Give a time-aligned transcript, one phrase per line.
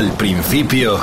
[0.00, 0.98] Al principio,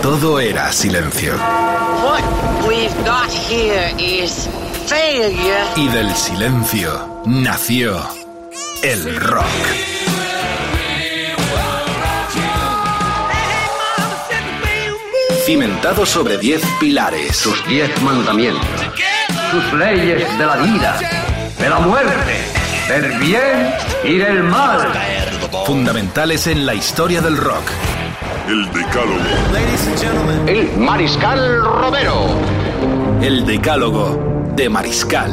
[0.00, 1.34] todo era silencio.
[1.34, 2.22] What
[2.68, 4.48] we've got here is
[4.86, 5.64] failure.
[5.74, 8.00] Y del silencio nació
[8.84, 9.44] el rock.
[15.44, 17.34] Cimentado sobre diez pilares.
[17.34, 18.68] sus diez mandamientos,
[19.50, 21.00] sus leyes de la vida,
[21.58, 22.36] de la muerte,
[22.86, 24.92] del bien y del mal.
[25.62, 27.70] Fundamentales en la historia del rock.
[28.46, 30.46] El Decálogo.
[30.46, 32.26] El Mariscal Romero.
[33.22, 35.32] El decálogo de Mariscal.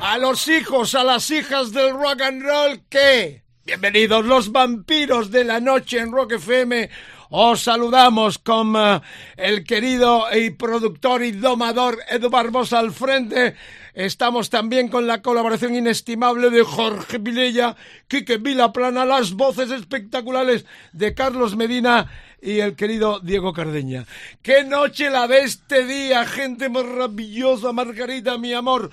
[0.00, 3.44] A los hijos, a las hijas del rock and roll, ¿qué?
[3.64, 6.90] Bienvenidos los vampiros de la noche en Rock FM.
[7.32, 9.00] Os saludamos con eh,
[9.36, 13.54] el querido y productor y domador Edu Barbosa al frente.
[13.94, 17.76] Estamos también con la colaboración inestimable de Jorge Vilella,
[18.08, 24.06] Quique Vilaplana, las voces espectaculares de Carlos Medina y el querido Diego Cardeña.
[24.42, 26.24] ¡Qué noche la de este día!
[26.24, 28.90] Gente maravillosa, Margarita, mi amor.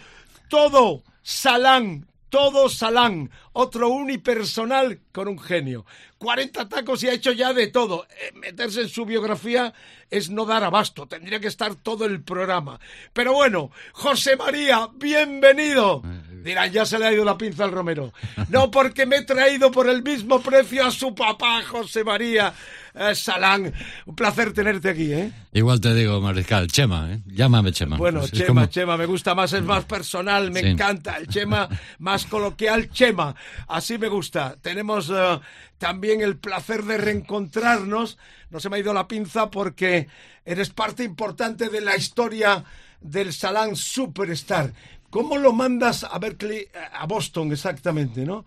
[0.49, 5.85] Todo Salán, todo Salán, otro unipersonal con un genio.
[6.17, 8.07] 40 tacos y ha hecho ya de todo.
[8.09, 9.73] Eh, meterse en su biografía
[10.09, 12.79] es no dar abasto, tendría que estar todo el programa.
[13.13, 16.01] Pero bueno, José María, bienvenido.
[16.43, 18.13] Dirán, ya se le ha ido la pinza al Romero.
[18.49, 22.53] No, porque me he traído por el mismo precio a su papá, José María
[22.99, 23.73] eh, Salán.
[24.05, 25.31] Un placer tenerte aquí, ¿eh?
[25.53, 27.21] Igual te digo, Mariscal, Chema, ¿eh?
[27.25, 27.97] Llámame Chema.
[27.97, 30.67] Bueno, Chema, como- Chema, me gusta más, es más personal, me Sí.
[30.67, 31.17] encanta.
[31.17, 31.67] El Chema
[31.99, 33.35] más coloquial, Chema.
[33.67, 34.55] Así me gusta.
[34.61, 35.39] Tenemos eh,
[35.77, 38.17] también el placer de reencontrarnos.
[38.49, 40.07] No se me ha ido la pinza porque
[40.45, 42.63] eres parte importante de la historia
[43.01, 44.73] del Salán Superstar.
[45.09, 48.45] ¿Cómo lo mandas a Berkeley, eh, a Boston exactamente, no?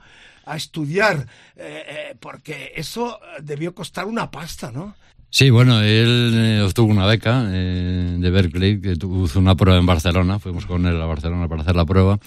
[0.51, 4.97] A estudiar, eh, eh, porque eso eh, debió costar una pasta, ¿no?
[5.33, 10.41] Sí, bueno, él obtuvo una beca eh, de Berkeley, que hizo una prueba en Barcelona,
[10.41, 12.19] fuimos con él a Barcelona para hacer la prueba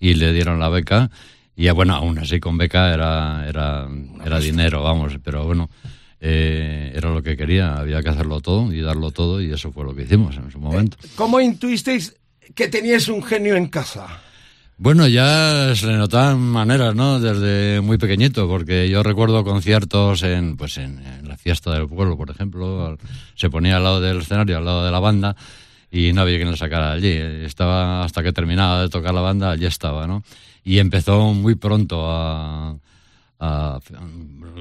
[0.00, 1.10] y le dieron la beca.
[1.54, 3.88] Y eh, bueno, aún así con beca era, era,
[4.24, 5.70] era dinero, vamos, pero bueno,
[6.20, 9.84] eh, era lo que quería, había que hacerlo todo y darlo todo y eso fue
[9.84, 10.96] lo que hicimos en su momento.
[11.14, 12.16] ¿Cómo intuisteis
[12.56, 14.22] que teníais un genio en casa?
[14.82, 17.20] Bueno, ya se le notaban maneras, ¿no?
[17.20, 22.16] Desde muy pequeñito, porque yo recuerdo conciertos en, pues en, en la fiesta del pueblo,
[22.16, 22.96] por ejemplo,
[23.34, 25.36] se ponía al lado del escenario, al lado de la banda,
[25.90, 27.10] y no había quien le sacara allí.
[27.10, 30.22] Estaba hasta que terminaba de tocar la banda, allí estaba, ¿no?
[30.64, 32.74] Y empezó muy pronto a,
[33.38, 33.80] a-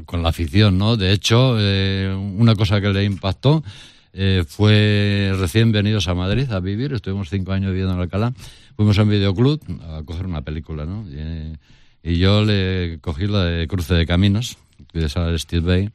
[0.06, 0.97] con la afición, ¿no?
[0.97, 3.63] De hecho, eh, una cosa que le impactó
[4.12, 8.34] eh, fue recién venidos a Madrid a vivir, estuvimos cinco años viviendo en Alcalá,
[8.79, 9.59] fuimos a un videoclub
[9.90, 11.06] a coger una película, ¿no?
[12.01, 14.57] Y, yo le cogí la de Cruce de Caminos,
[14.94, 15.90] es a Steve Bay,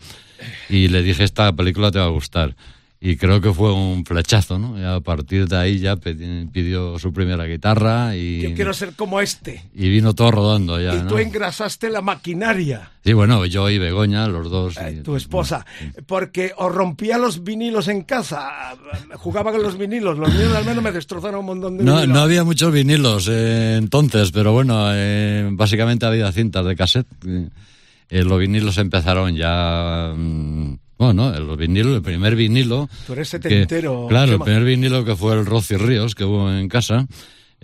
[0.68, 2.54] y le dije, esta película te va a gustar.
[3.06, 4.80] Y creo que fue un flechazo, ¿no?
[4.80, 9.20] Y a partir de ahí ya pidió su primera guitarra y, Yo quiero ser como
[9.20, 9.62] este.
[9.74, 11.18] y vino todo rodando ya, y tú ¿no?
[11.18, 14.78] engrasaste la maquinaria, Sí, bueno, yo y Begoña, los dos.
[14.78, 15.66] eh, y- tu esposa,
[16.06, 18.74] porque os rompía los vinilos en casa,
[19.16, 22.16] jugaba con los vinilos, los míos al menos me destrozaron un montón de No, vinilos.
[22.16, 27.06] no había muchos vinilos eh, entonces, pero bueno, eh, básicamente había cintas de cassette.
[28.08, 30.14] Eh, los vinilos empezaron ya.
[30.16, 32.88] mm, bueno, los vinilos, el primer vinilo.
[33.06, 36.50] Tú eres que- setentero, claro, el primer vinilo que fue el Rosy Ríos que hubo
[36.52, 37.06] en casa.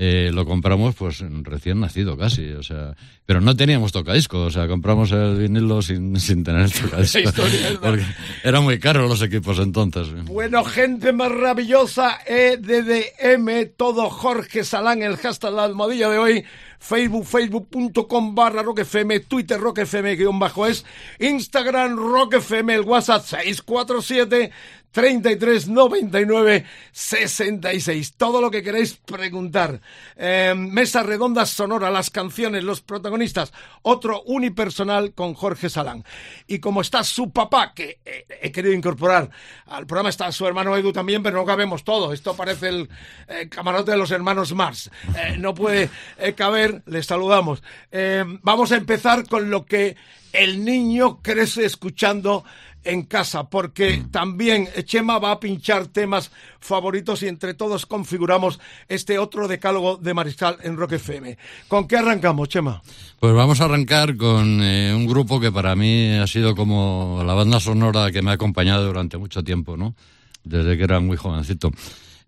[0.03, 2.95] eh, lo compramos pues recién nacido casi, o sea,
[3.27, 7.55] pero no teníamos tocadiscos, o sea, compramos el vinilo sin, sin tener el tocadisco, historia
[7.55, 7.81] es verdad.
[7.83, 8.05] porque
[8.43, 10.25] eran muy caros los equipos entonces.
[10.25, 16.45] Bueno, gente maravillosa, EDDM, todo Jorge Salán, el hashtag la almohadilla de hoy,
[16.81, 20.85] Facebook, facebook.com barra roquefm, Twitter roquefm guion bajo es,
[21.19, 24.51] Instagram roquefm, el WhatsApp 647
[24.91, 28.15] 33 99 66.
[28.17, 29.81] Todo lo que queréis preguntar.
[30.17, 33.53] Eh, mesa redonda sonora, las canciones, los protagonistas.
[33.83, 36.05] Otro unipersonal con Jorge Salán.
[36.47, 39.31] Y como está su papá, que eh, he querido incorporar
[39.67, 42.13] al programa, está su hermano Edu también, pero no cabemos todo.
[42.13, 42.89] Esto parece el
[43.29, 44.91] eh, camarote de los hermanos Mars.
[45.39, 45.89] No puede
[46.19, 46.35] eh,
[46.71, 47.63] caber, les saludamos.
[47.91, 49.97] Eh, vamos a empezar con lo que
[50.33, 52.45] el niño crece escuchando
[52.83, 56.31] en casa, porque también Chema va a pinchar temas
[56.61, 58.59] favoritos y entre todos configuramos
[58.89, 61.37] este otro decálogo de Mariscal en Rock FM.
[61.69, 62.83] ¿Con qué arrancamos, Chema?
[63.19, 67.35] Pues vamos a arrancar con eh, un grupo que para mí ha sido como la
[67.35, 69.95] banda sonora que me ha acompañado durante mucho tiempo, ¿no?
[70.43, 71.71] Desde que era muy jovencito.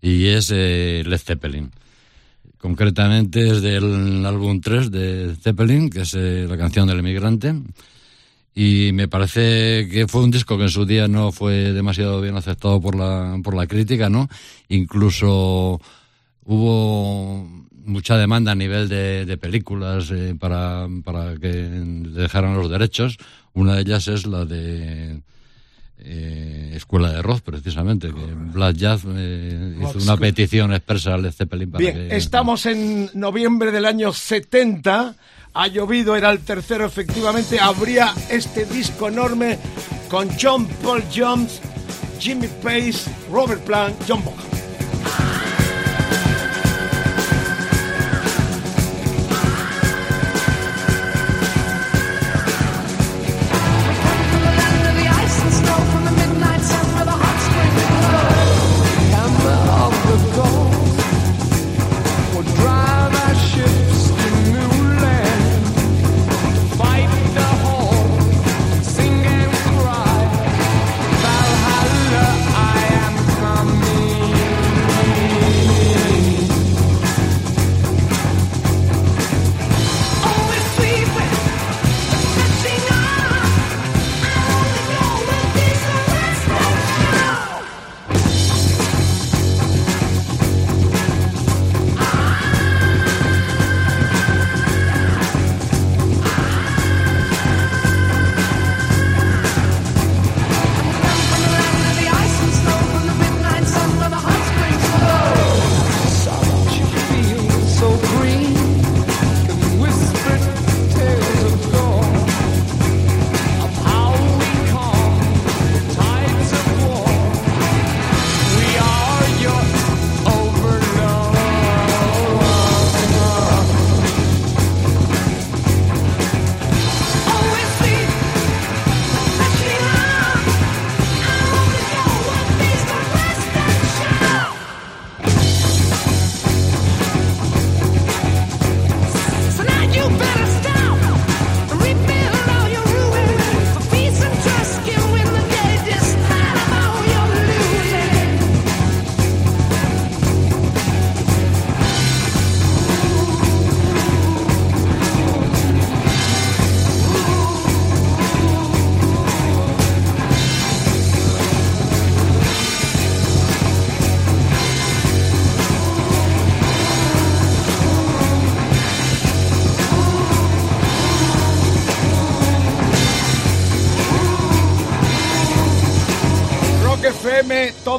[0.01, 1.71] Y es eh, Led Zeppelin.
[2.63, 7.53] Concretamente es del álbum 3 de Zeppelin, que es eh, la canción del emigrante.
[8.55, 12.37] y me parece que fue un disco que en su día no fue demasiado bien
[12.37, 14.29] aceptado por la, por la crítica, ¿no?
[14.69, 15.81] Incluso
[16.45, 17.49] hubo
[17.83, 23.17] mucha demanda a nivel de, películas eh, para, para que dejaran los derechos.
[23.51, 25.21] Una de ellas es la de
[26.03, 31.71] eh, Escuela de Rock, precisamente, que Black Jazz eh, hizo una petición expresa al Zeppelin
[31.71, 35.15] para Bien, estamos en noviembre del año 70
[35.53, 39.59] ha llovido, era el tercero efectivamente, habría este disco enorme
[40.09, 41.61] con John Paul Jones,
[42.19, 44.43] Jimmy Pace, Robert Plant, John Bonham.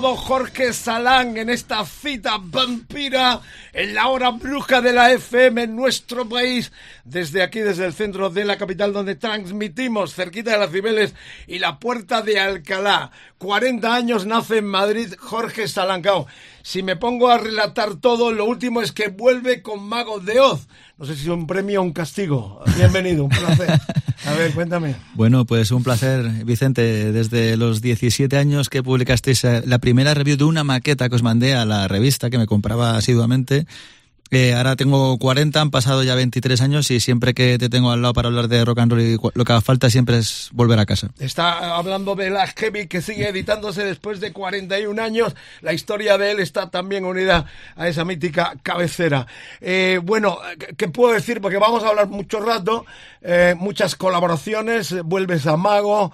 [0.01, 3.41] Todo Jorge Salán en esta cita vampira
[3.73, 6.73] en la hora bruja de la FM en nuestro país,
[7.05, 11.15] desde aquí, desde el centro de la capital donde transmitimos, cerquita de las Cibeles
[11.47, 13.13] y la puerta de Alcalá.
[13.39, 16.27] 40 años nace en Madrid Jorge Salancao.
[16.65, 20.67] Si me pongo a relatar todo, lo último es que vuelve con Mago de Oz.
[20.97, 22.63] No sé si un premio o un castigo.
[22.79, 23.69] Bienvenido, un placer.
[24.25, 24.97] A ver, cuéntame.
[25.13, 27.13] Bueno, pues un placer, Vicente.
[27.13, 31.23] Desde los 17 años que publicasteis eh, la primera review de una maqueta que os
[31.23, 33.67] mandé a la revista que me compraba asiduamente,
[34.31, 38.03] eh, ahora tengo 40, han pasado ya 23 años y siempre que te tengo al
[38.03, 40.87] lado para hablar de rock and roll lo que haga falta siempre es volver a
[40.87, 41.11] casa.
[41.19, 45.35] Está hablando de la Heavy que sigue editándose después de 41 años.
[45.61, 49.27] La historia de él está también unida a esa mítica cabecera.
[49.61, 50.39] Eh, bueno,
[50.77, 51.41] ¿qué puedo decir?
[51.41, 52.87] Porque vamos a hablar mucho rato,
[53.25, 56.13] eh, muchas colaboraciones, vuelves a Mago,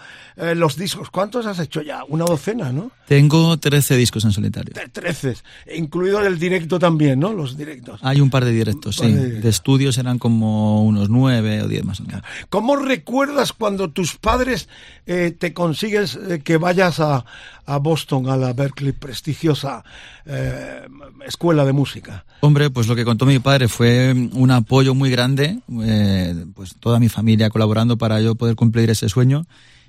[0.55, 1.11] los discos.
[1.11, 2.03] ¿Cuántos has hecho ya?
[2.09, 2.91] Una docena, ¿no?
[3.11, 4.73] Tengo 13 discos en solitario.
[4.93, 5.35] 13,
[5.75, 7.33] incluido el directo también, ¿no?
[7.33, 7.99] Los directos.
[8.05, 9.11] Hay un par de directos, sí.
[9.11, 12.23] De, estudios eran como unos nueve o diez más o menos.
[12.51, 14.69] ¿Cómo recuerdas cuando tus padres
[15.07, 17.25] eh, te consigues eh, que vayas a,
[17.67, 19.83] a, Boston, a la Berkeley prestigiosa
[20.25, 20.87] eh,
[21.27, 22.25] escuela de música?
[22.43, 25.59] Hombre, pues lo que contó mi padre fue un apoyo muy grande,
[26.55, 29.47] pues toda mi familia colaborando para yo poder cumplir ese sueño.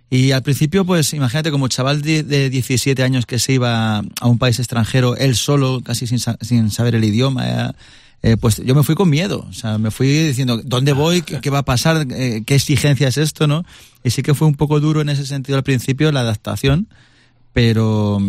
[0.09, 4.27] Y al principio, pues imagínate como chaval de, de, 17 años que se iba a
[4.27, 7.73] un país extranjero, él solo, casi sin, sin saber el idioma,
[8.23, 9.45] eh, pues yo me fui con miedo.
[9.49, 11.21] O sea, me fui diciendo, ¿dónde voy?
[11.21, 12.05] ¿Qué, va a pasar?
[12.11, 13.47] Eh, ¿Qué exigencia es esto?
[13.47, 13.63] ¿no?
[14.03, 16.87] Y sí que fue un poco duro en ese sentido al principio la adaptación,
[17.53, 18.19] pero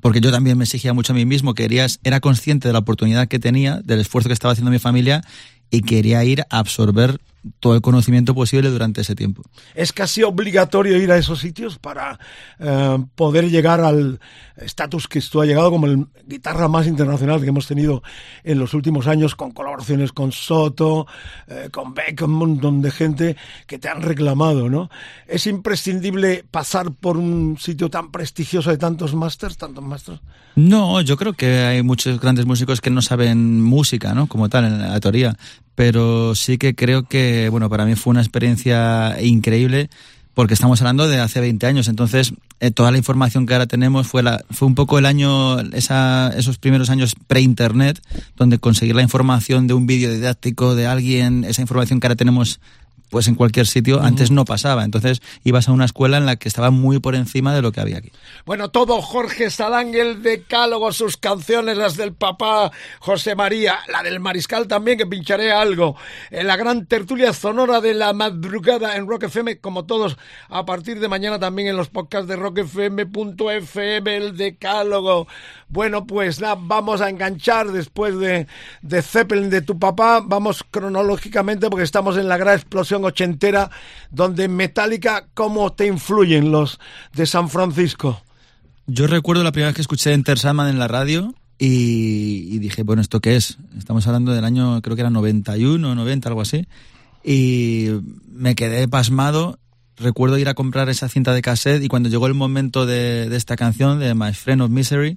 [0.00, 3.28] porque yo también me exigía mucho a mí mismo, quería, era consciente de la oportunidad
[3.28, 5.22] que tenía, del esfuerzo que estaba haciendo mi familia
[5.70, 7.20] y quería ir a absorber
[7.60, 9.42] todo el conocimiento posible durante ese tiempo.
[9.74, 12.18] ¿Es casi obligatorio ir a esos sitios para
[12.58, 14.20] eh, poder llegar al
[14.56, 18.02] estatus que tú has llegado como el guitarra más internacional que hemos tenido
[18.42, 21.06] en los últimos años con colaboraciones con Soto,
[21.46, 23.36] eh, con Beck, un montón de gente
[23.66, 24.90] que te han reclamado, ¿no?
[25.26, 30.20] ¿Es imprescindible pasar por un sitio tan prestigioso de tantos masters, tantos masters?
[30.54, 34.26] No, yo creo que hay muchos grandes músicos que no saben música, ¿no?
[34.26, 35.36] Como tal, en la teoría.
[35.76, 39.88] Pero sí que creo que, bueno, para mí fue una experiencia increíble
[40.36, 41.88] porque estamos hablando de hace 20 años.
[41.88, 45.58] Entonces, eh, toda la información que ahora tenemos fue, la, fue un poco el año,
[45.72, 48.02] esa, esos primeros años pre-internet,
[48.36, 52.60] donde conseguir la información de un vídeo didáctico de alguien, esa información que ahora tenemos
[53.10, 54.84] pues en cualquier sitio, antes no pasaba.
[54.84, 57.80] Entonces ibas a una escuela en la que estaba muy por encima de lo que
[57.80, 58.10] había aquí.
[58.44, 64.20] Bueno, todo Jorge Salán, el decálogo, sus canciones, las del papá José María, la del
[64.20, 65.96] mariscal también, que pincharé algo.
[66.30, 70.16] En la gran tertulia sonora de la madrugada en Rock FM, como todos,
[70.48, 75.26] a partir de mañana también en los podcasts de rockfm.fm, el decálogo.
[75.68, 78.46] Bueno, pues nada, vamos a enganchar después de,
[78.82, 83.70] de Zeppelin de tu papá, vamos cronológicamente porque estamos en la gran explosión ochentera,
[84.10, 86.78] donde Metallica, ¿cómo te influyen los
[87.14, 88.22] de San Francisco?
[88.86, 93.02] Yo recuerdo la primera vez que escuché Enter Sandman en la radio y, dije, bueno,
[93.02, 93.58] ¿esto qué es?
[93.76, 96.66] Estamos hablando del año, creo que era 91, 90, algo así.
[97.24, 97.88] Y
[98.28, 99.58] me quedé pasmado.
[99.96, 103.36] Recuerdo ir a comprar esa cinta de cassette y cuando llegó el momento de, de
[103.36, 105.16] esta canción, de My Friend of Misery,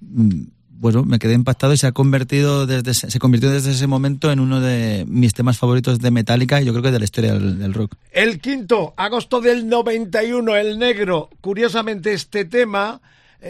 [0.00, 0.42] mm,
[0.78, 4.40] bueno, me quedé impactado y se ha convertido desde se convirtió desde ese momento en
[4.40, 7.74] uno de mis temas favoritos de Metallica y yo creo que de la historia del,
[7.74, 7.94] rock.
[8.10, 11.30] El quinto, agosto del 91, El Negro.
[11.40, 13.00] Curiosamente este tema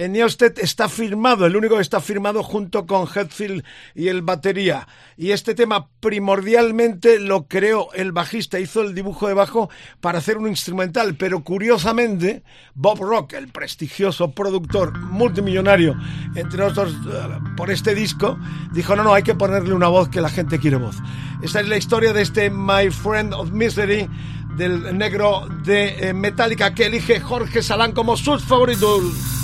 [0.09, 4.89] Neosted está firmado, el único que está firmado junto con Hetfield y el batería.
[5.17, 9.71] Y este tema primordialmente lo creó el bajista, hizo el dibujo de bajo
[10.01, 12.43] para hacer un instrumental, pero curiosamente
[12.75, 15.95] Bob Rock, el prestigioso productor multimillonario,
[16.35, 18.39] entre otros eh, por este disco,
[18.73, 20.97] dijo, no, no, hay que ponerle una voz que la gente quiere voz.
[21.43, 24.09] Esta es la historia de este My Friend of Misery
[24.57, 29.44] del negro de eh, Metallica que elige Jorge Salán como sus favoritos.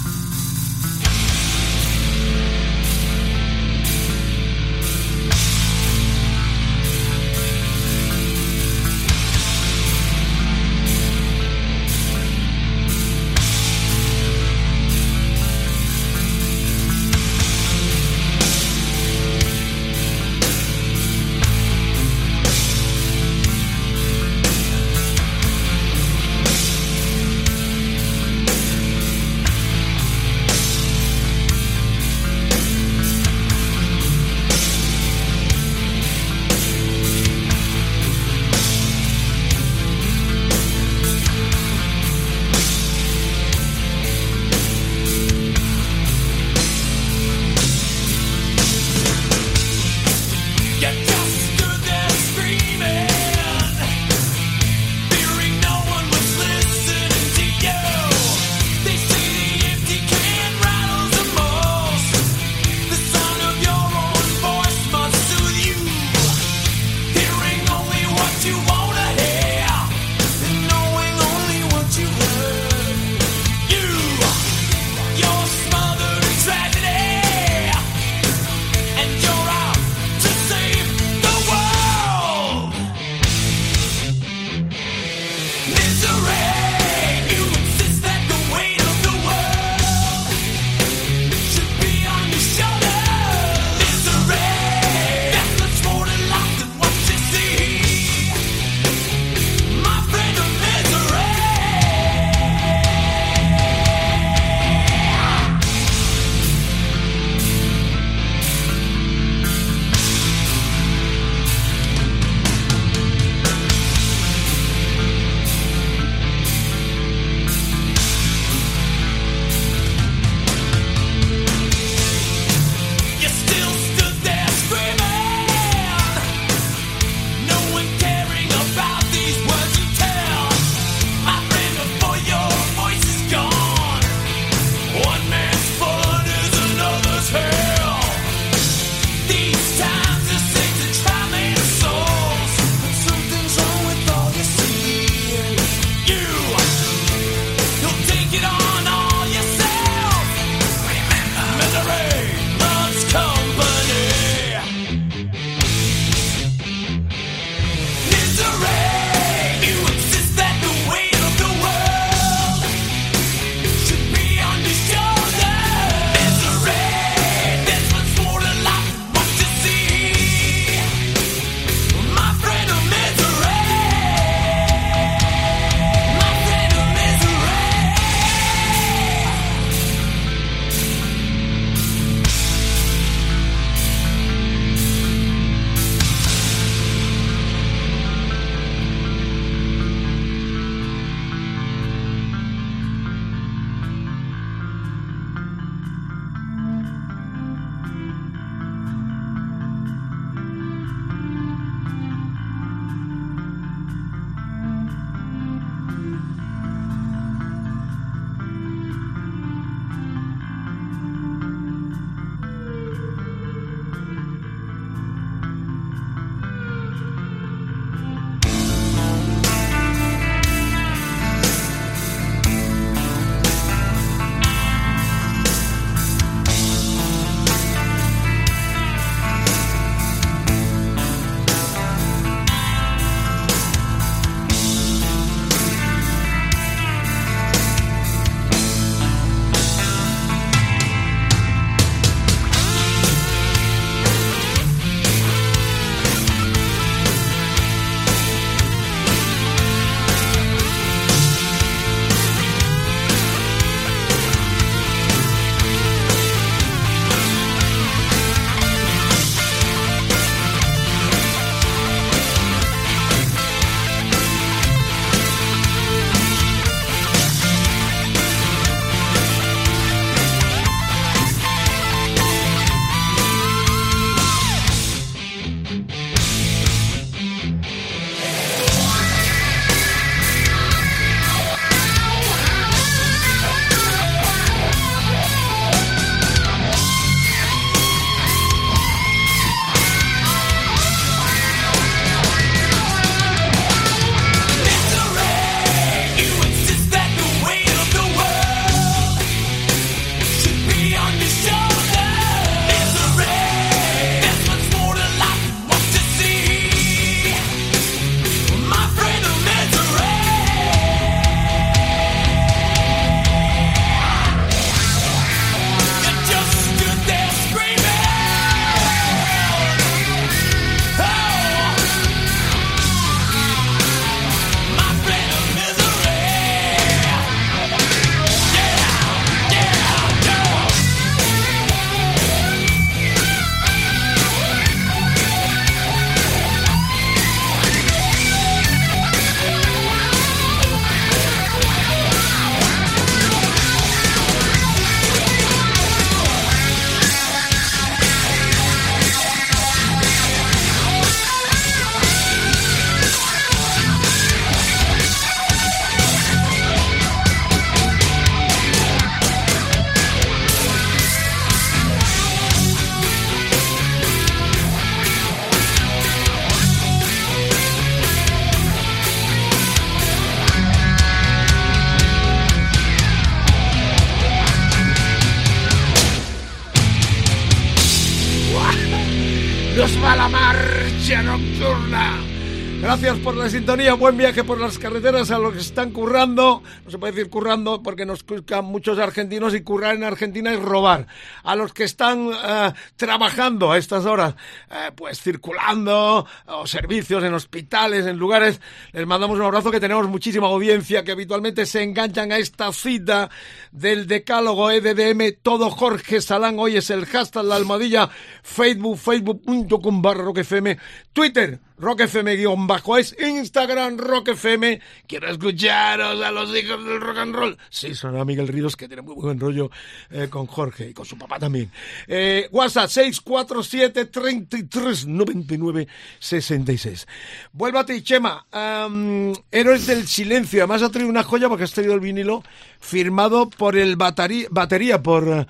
[383.01, 386.63] Gracias por la sintonía, buen viaje por las carreteras a los que están currando.
[386.91, 391.07] Se puede decir currando porque nos escuchan muchos argentinos y currar en Argentina es robar.
[391.45, 394.35] A los que están eh, trabajando a estas horas,
[394.71, 398.61] eh, pues circulando, o servicios en hospitales, en lugares,
[398.93, 403.31] les mandamos un abrazo que tenemos muchísima audiencia que habitualmente se enganchan a esta cita
[403.71, 405.37] del decálogo EDDM.
[405.43, 408.11] Todo Jorge Salán, hoy es el hashtag, la almohadilla,
[408.43, 410.77] Facebook, facebook.com barra roquefm,
[411.13, 414.83] Twitter, Rock FM guion bajo es Instagram Rock FM.
[415.07, 417.59] Quiero escucharos a los hijos del rock.
[417.69, 419.71] Sí, son a Miguel Ríos que tiene muy buen rollo
[420.11, 421.71] eh, con Jorge y con su papá también.
[422.07, 425.89] Eh, WhatsApp 647 33 99
[426.19, 427.07] 66.
[427.53, 428.47] Vuelvo a ti, Chema.
[428.53, 430.61] Um, Héroes del Silencio.
[430.61, 432.43] Además ha traído una joya porque has traído el vinilo
[432.81, 435.25] firmado por el batería, batería por...
[435.29, 435.47] Uh,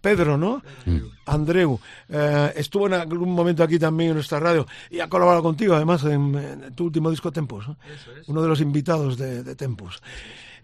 [0.00, 0.62] Pedro, ¿no?
[1.26, 1.78] Andreu.
[2.08, 2.18] Uh,
[2.56, 6.34] estuvo en algún momento aquí también en nuestra radio y ha colaborado contigo, además, en,
[6.34, 7.68] en tu último disco Tempos.
[7.68, 7.76] ¿no?
[7.86, 8.28] Es.
[8.28, 10.02] Uno de los invitados de, de Tempos.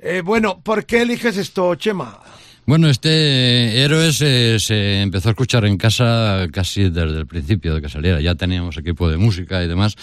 [0.01, 2.21] Eh, bueno, ¿por qué eliges esto, Chema?
[2.67, 7.81] Bueno, este héroe se, se, empezó a escuchar en casa casi desde el principio de
[7.81, 8.21] que saliera.
[8.21, 9.95] Ya teníamos equipo de música y demás.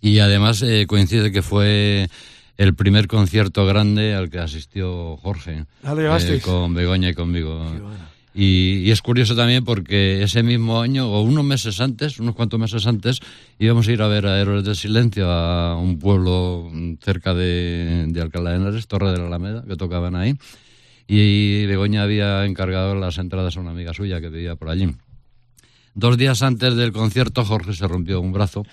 [0.00, 2.08] Y además eh, coincide que fue
[2.56, 7.64] el primer concierto grande al que asistió Jorge eh, con Begoña y conmigo.
[8.34, 12.60] Y, y, es curioso también porque ese mismo año, o unos meses antes, unos cuantos
[12.60, 13.20] meses antes,
[13.58, 18.20] íbamos a ir a ver a Héroes del Silencio a un pueblo cerca de, de
[18.20, 20.36] Alcalá de Henares, Torre de la Alameda, que tocaban ahí.
[21.08, 24.94] Y Begoña había encargado las entradas a una amiga suya que vivía por allí.
[25.94, 28.64] Dos días antes del concierto, Jorge se rompió un brazo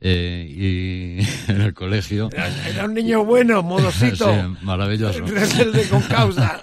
[0.00, 2.30] eh, y en el colegio.
[2.32, 4.32] Era, un niño bueno, modosito.
[4.34, 5.20] sí, maravilloso.
[5.24, 6.60] Rebelde con causa.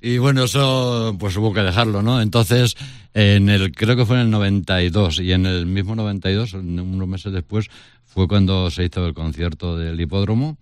[0.00, 2.20] y bueno, eso pues hubo que dejarlo, ¿no?
[2.20, 2.76] Entonces,
[3.14, 7.32] en el, creo que fue en el 92, y en el mismo 92, unos meses
[7.32, 7.68] después,
[8.04, 10.56] fue cuando se hizo el concierto del hipódromo.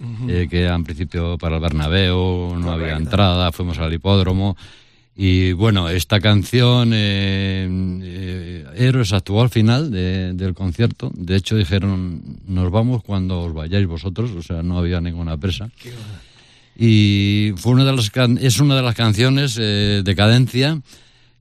[0.00, 0.30] Uh -huh.
[0.30, 2.70] eh, que en principio para el Bernabéu no Correcto.
[2.72, 4.56] había entrada, fuimos al hipódromo
[5.22, 7.68] y bueno, esta canción, eh,
[8.02, 11.12] eh, Héroes, actuó al final de, del concierto.
[11.14, 15.70] De hecho, dijeron, nos vamos cuando os vayáis vosotros, o sea, no había ninguna presa.
[16.74, 20.80] Y fue una de las es una de las canciones eh, de cadencia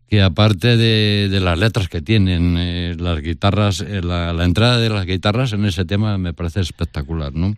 [0.09, 4.77] que aparte de, de, las letras que tienen, eh, las guitarras, eh, la, la, entrada
[4.77, 7.55] de las guitarras en ese tema me parece espectacular, ¿no?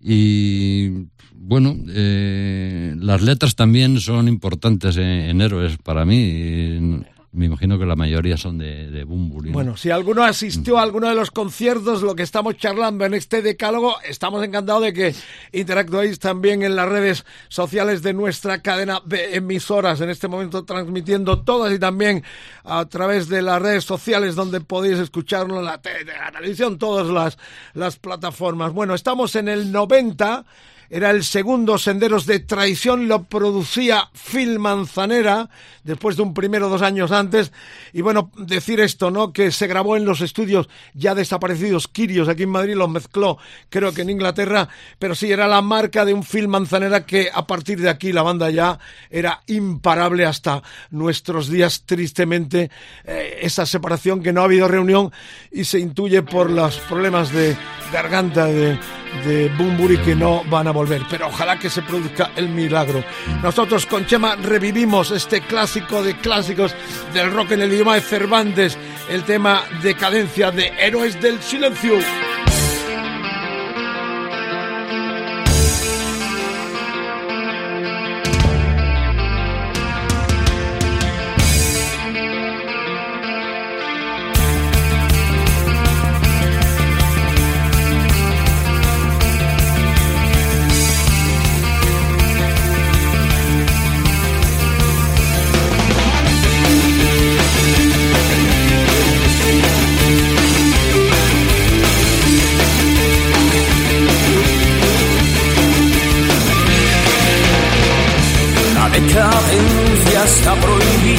[0.00, 1.08] Y
[1.46, 6.16] bueno, eh, las letras también son importantes en, en Héroes para mí.
[6.16, 7.04] Y
[7.34, 9.50] me imagino que la mayoría son de, de Bumburi.
[9.50, 9.54] ¿no?
[9.54, 13.42] Bueno, si alguno asistió a alguno de los conciertos, lo que estamos charlando en este
[13.42, 15.14] decálogo, estamos encantados de que
[15.52, 21.42] interactuéis también en las redes sociales de nuestra cadena de emisoras, en este momento transmitiendo
[21.42, 22.22] todas y también
[22.62, 27.36] a través de las redes sociales donde podéis escucharlo, la, te la televisión, todas las,
[27.74, 28.72] las plataformas.
[28.72, 30.46] Bueno, estamos en el 90
[30.94, 35.50] era el segundo Senderos de Traición, lo producía Phil Manzanera,
[35.82, 37.50] después de un primero dos años antes.
[37.92, 39.32] Y bueno, decir esto, ¿no?
[39.32, 43.38] Que se grabó en los estudios ya desaparecidos Kirios aquí en Madrid, lo mezcló,
[43.70, 44.68] creo que en Inglaterra,
[45.00, 48.22] pero sí era la marca de un Phil Manzanera que a partir de aquí la
[48.22, 48.78] banda ya
[49.10, 52.70] era imparable hasta nuestros días, tristemente,
[53.02, 55.10] eh, esa separación que no ha habido reunión
[55.50, 57.56] y se intuye por los problemas de
[57.92, 58.78] garganta de,
[59.24, 63.04] de Bumburi que no van a volver, pero ojalá que se produzca el milagro.
[63.42, 66.74] Nosotros con Chema revivimos este clásico de clásicos
[67.12, 68.76] del rock en el idioma de Cervantes,
[69.08, 71.94] el tema Decadencia de Héroes del Silencio.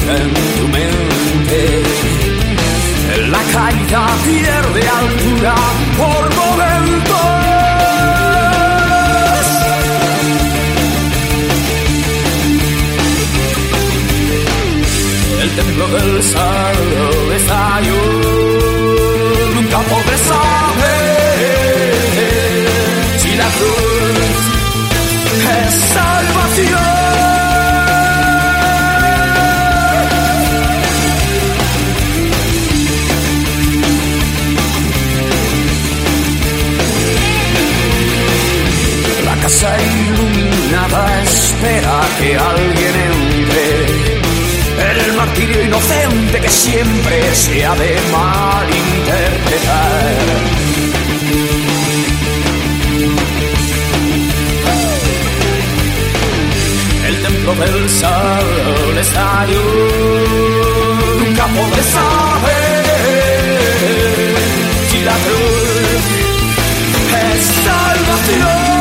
[0.08, 1.82] En tu mente.
[3.28, 5.54] La caída pierde altura
[5.96, 7.16] por momentos.
[15.42, 18.05] El templo del saldo estalló.
[41.56, 43.64] Espera que alguien entre.
[44.92, 50.06] El martirio inocente que siempre se ha de malinterpretar.
[57.46, 59.46] Del sol está
[61.20, 62.84] Nunca podré saber
[64.90, 66.02] si la cruz
[67.22, 68.75] es salvación.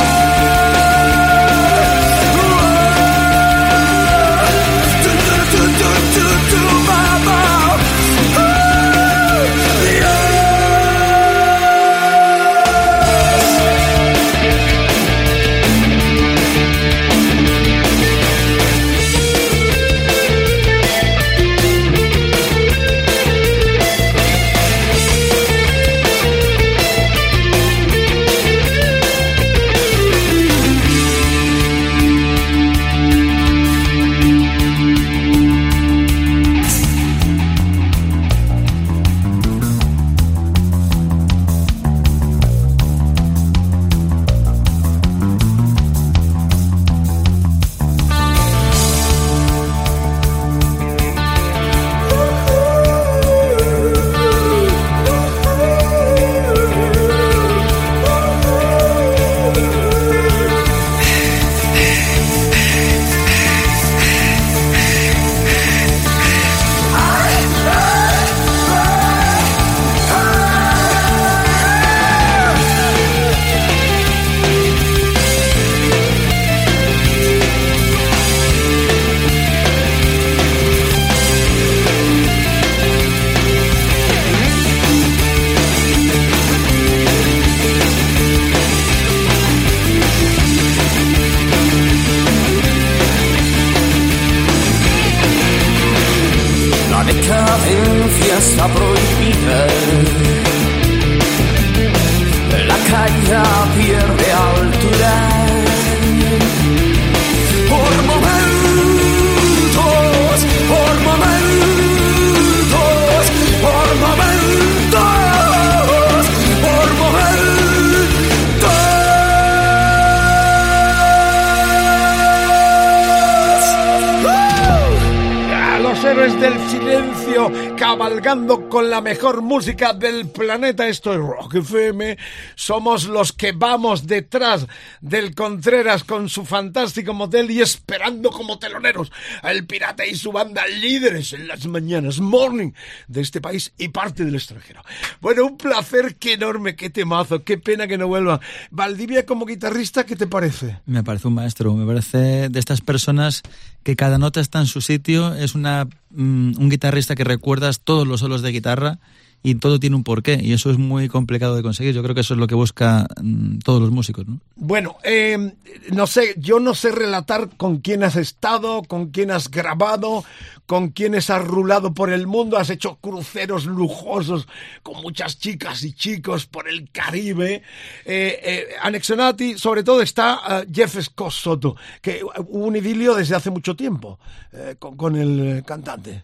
[128.96, 130.88] La mejor música del planeta.
[130.88, 132.18] Esto es Rock FM.
[132.66, 134.66] Somos los que vamos detrás
[135.00, 139.12] del Contreras con su fantástico modelo y esperando como teloneros
[139.44, 142.72] al pirata y su banda líderes en las mañanas, morning
[143.08, 144.82] de este país y parte del extranjero.
[145.22, 148.40] Bueno, un placer, qué enorme, qué temazo, qué pena que no vuelva.
[148.72, 150.80] Valdivia como guitarrista, ¿qué te parece?
[150.88, 153.44] Me parece un maestro, me parece de estas personas
[153.84, 158.08] que cada nota está en su sitio, es una, mm, un guitarrista que recuerdas todos
[158.08, 158.98] los solos de guitarra
[159.46, 161.94] y todo tiene un porqué y eso es muy complicado de conseguir.
[161.94, 164.26] Yo creo que eso es lo que busca mm, todos los músicos.
[164.28, 164.40] ¿no?
[164.56, 165.54] Bueno, eh,
[165.94, 170.26] no sé, yo no sé relatar con quién has estado, con quién has grabado,
[170.66, 174.48] con quién has rulado por el mundo, has hecho cruceros lujosos
[174.82, 177.62] con muchas chicas y chicos por el Caribe.
[178.04, 183.36] Eh, eh, anexionati, sobre todo está uh, Jeff Scott Soto, que hubo un idilio desde
[183.36, 184.18] hace mucho tiempo
[184.52, 186.24] eh, con, con el cantante.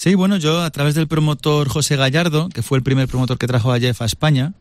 [0.00, 3.46] Sí, bueno, yo a través del promotor José Gallardo, que fue el primer promotor que
[3.46, 4.54] trajo a Jeff a España,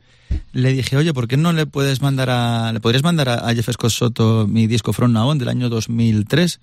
[0.51, 3.69] le dije, oye, ¿por qué no le puedes mandar a, le podrías mandar a, Jeff
[3.71, 6.59] Scott Soto mi disco From Now On del año 2003?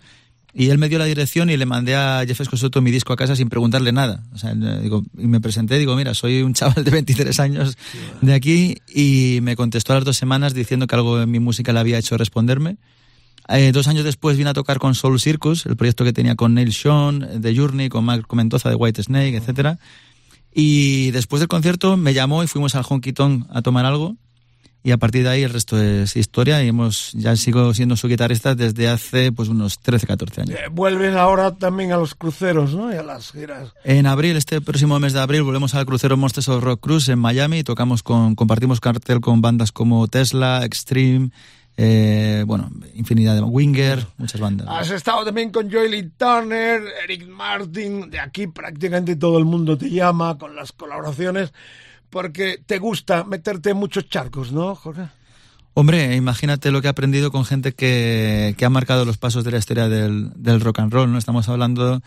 [0.52, 3.14] Y él me dio la dirección y le mandé a Jeff Scott Soto mi disco
[3.14, 4.22] a casa sin preguntarle nada.
[4.34, 7.78] O sea, digo, y me presenté, digo, mira, soy un chaval de 23 años
[8.20, 11.72] de aquí y me contestó a las dos semanas diciendo que algo en mi música
[11.72, 12.76] le había hecho responderme
[13.48, 16.54] eh, dos años después vine a tocar con Soul Circus, el proyecto que tenía con
[16.54, 19.78] Neil Sean, de Journey, con Mark Mentoza de White Snake, etcétera.
[20.52, 24.16] Y después del concierto me llamó y fuimos al Honky Tonk a tomar algo.
[24.82, 28.06] Y a partir de ahí el resto es historia y hemos ya sigo siendo su
[28.06, 30.58] guitarrista desde hace pues unos 13, 14 años.
[30.60, 32.92] Eh, vuelves ahora también a los cruceros, ¿no?
[32.92, 33.72] Y a las giras.
[33.82, 37.18] En abril, este próximo mes de abril, volvemos al crucero Monsters of Rock Cruise en
[37.18, 41.30] Miami y tocamos con, compartimos cartel con bandas como Tesla, Extreme,
[41.76, 44.66] eh, bueno, infinidad de Winger, muchas bandas.
[44.70, 49.90] Has estado también con Joey Turner, Eric Martin, de aquí prácticamente todo el mundo te
[49.90, 51.52] llama con las colaboraciones,
[52.08, 55.08] porque te gusta meterte en muchos charcos, ¿no, Jorge?
[55.74, 59.50] Hombre, imagínate lo que he aprendido con gente que, que ha marcado los pasos de
[59.50, 61.18] la historia del, del rock and roll, ¿no?
[61.18, 62.00] Estamos hablando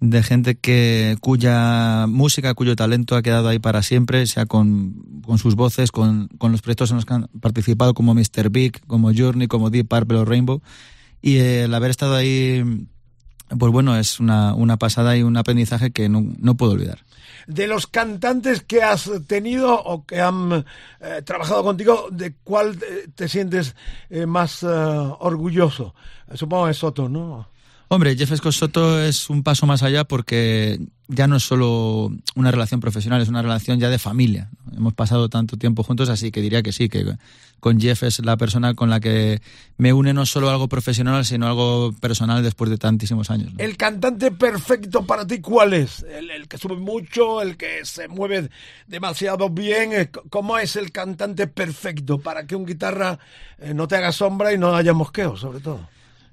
[0.00, 5.38] de gente que cuya música, cuyo talento ha quedado ahí para siempre, sea con, con
[5.38, 8.50] sus voces, con, con, los proyectos en los que han participado como Mr.
[8.50, 10.62] Big, como Journey, como Deep Purple o Rainbow.
[11.22, 12.62] y el haber estado ahí,
[13.58, 17.06] pues bueno, es una, una pasada y un aprendizaje que no, no puedo olvidar
[17.46, 20.64] de los cantantes que has tenido o que han
[21.00, 22.78] eh, trabajado contigo, ¿de cuál
[23.14, 23.76] te, sientes
[24.10, 25.94] eh, más eh, orgulloso?
[26.34, 27.48] Supongo que es Soto, ¿no?
[27.88, 32.80] Hombre, Jeff Scott es un paso más allá porque ya no es solo una relación
[32.80, 34.50] profesional, es una relación ya de familia.
[34.76, 37.06] Hemos pasado tanto tiempo juntos, así que diría que sí, que
[37.60, 39.40] con Jeff es la persona con la que
[39.78, 43.52] me une no solo algo profesional, sino algo personal después de tantísimos años.
[43.56, 46.02] ¿El cantante perfecto para ti cuál es?
[46.02, 48.50] ¿El, que sube mucho, el que se mueve
[48.88, 50.10] demasiado bien?
[50.28, 53.20] ¿Cómo es el cantante perfecto para que un guitarra
[53.58, 55.88] eh, no te haga sombra y no haya mosqueo, sobre todo?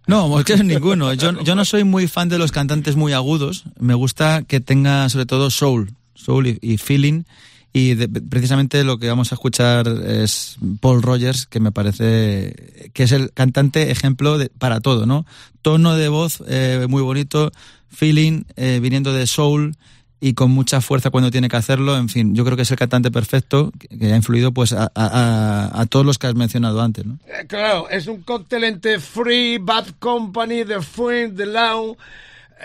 [0.08, 1.14] No, es ninguno.
[1.14, 3.64] Yo, no soy muy fan de los cantantes muy agudos.
[3.80, 7.24] Me gusta que tenga sobre todo soul, soul y, feeling.
[7.76, 13.12] Y precisamente lo que vamos a escuchar es Paul Rogers, que me parece que es
[13.12, 15.26] el cantante ejemplo para todo, ¿no?
[15.64, 17.52] Tono de voz eh, muy bonito,
[17.90, 19.76] feeling eh, viniendo de soul
[20.24, 21.98] y con mucha fuerza cuando tiene que hacerlo.
[21.98, 26.06] En fin, yo creo que es el cantante perfecto que ha influido pues a, todos
[26.06, 27.04] los que has mencionado antes.
[27.28, 31.98] Eh, claro, es un cóctel entre Free, Bad Company, The Friend, The Law,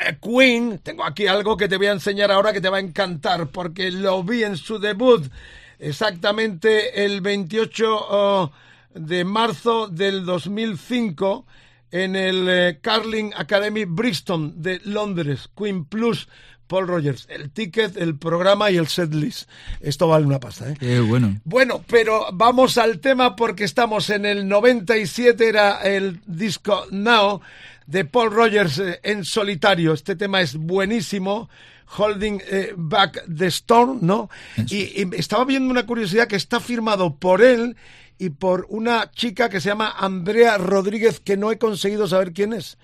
[0.06, 0.78] eh, Queen.
[0.84, 3.90] Tengo aquí algo que te voy a enseñar ahora que te va a encantar porque
[3.90, 5.28] lo vi en su debut
[5.80, 8.52] exactamente el 28
[8.94, 11.44] de marzo del 2005
[11.90, 16.28] en el eh, Carling Academy Bristol de Londres, Queen Plus
[16.68, 19.48] Paul Rogers, el ticket, el programa y el setlist.
[19.80, 20.76] Esto vale una pasta, ¿eh?
[20.78, 21.40] Qué bueno.
[21.44, 27.40] Bueno, pero vamos al tema porque estamos en el 97, era el disco Now
[27.86, 29.94] de Paul Rogers eh, en solitario.
[29.94, 31.48] Este tema es buenísimo.
[31.96, 34.28] Holding eh, Back the Storm, ¿no?
[34.68, 37.76] Y, y estaba viendo una curiosidad que está firmado por él
[38.18, 42.52] y por una chica que se llama Andrea Rodríguez, que no he conseguido saber quién
[42.52, 42.76] es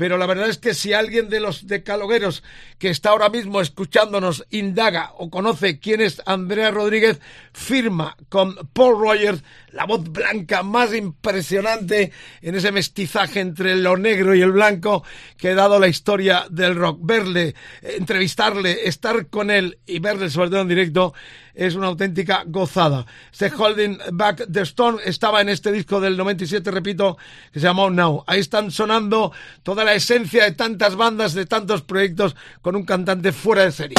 [0.00, 2.42] pero la verdad es que si alguien de los decalogueros
[2.78, 7.20] que está ahora mismo escuchándonos indaga o conoce quién es Andrea Rodríguez,
[7.52, 14.34] firma con Paul Rogers la voz blanca más impresionante en ese mestizaje entre lo negro
[14.34, 15.04] y el blanco
[15.36, 17.00] que ha dado la historia del rock.
[17.02, 21.12] Verle, entrevistarle, estar con él y verle sobre todo en directo
[21.54, 23.06] es una auténtica gozada.
[23.32, 27.16] Este Holding Back the Storm estaba en este disco del 97, repito,
[27.52, 28.24] que se llamó Now.
[28.26, 29.32] Ahí están sonando
[29.62, 33.96] toda la esencia de tantas bandas, de tantos proyectos, con un cantante fuera de serie.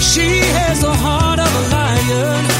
[0.00, 2.59] She has lion.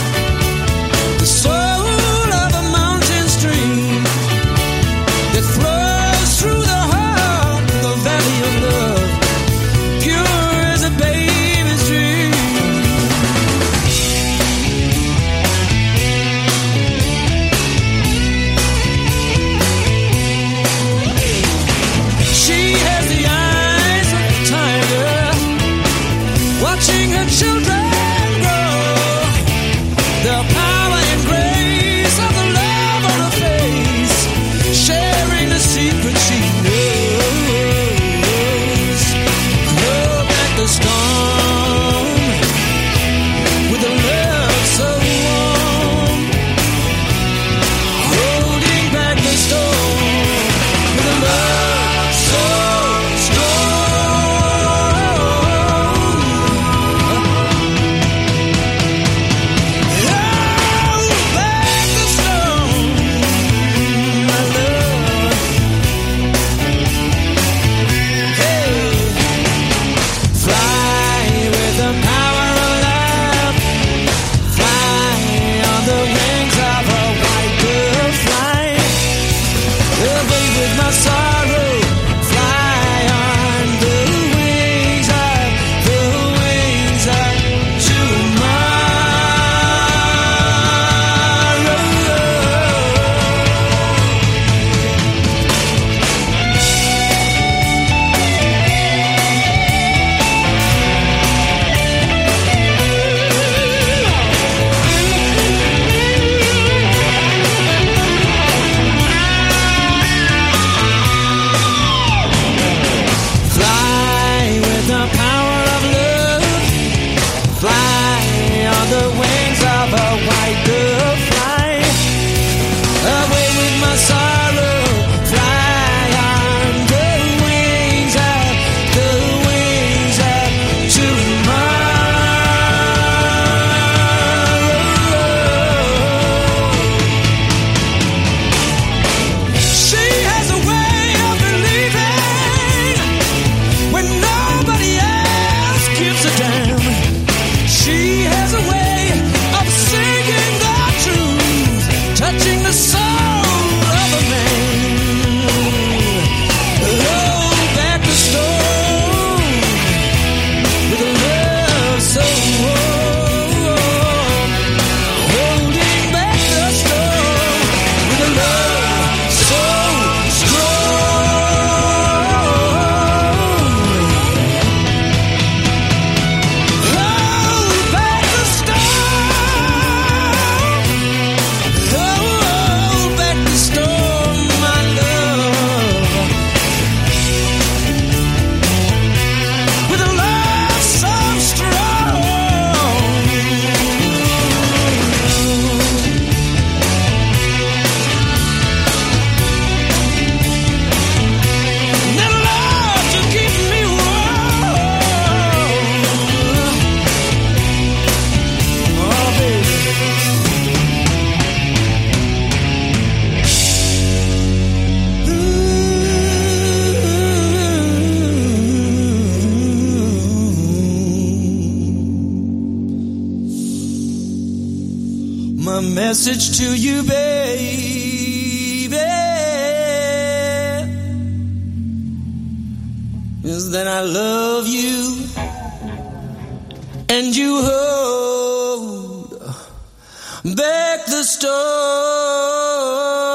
[240.44, 243.29] Back the storm.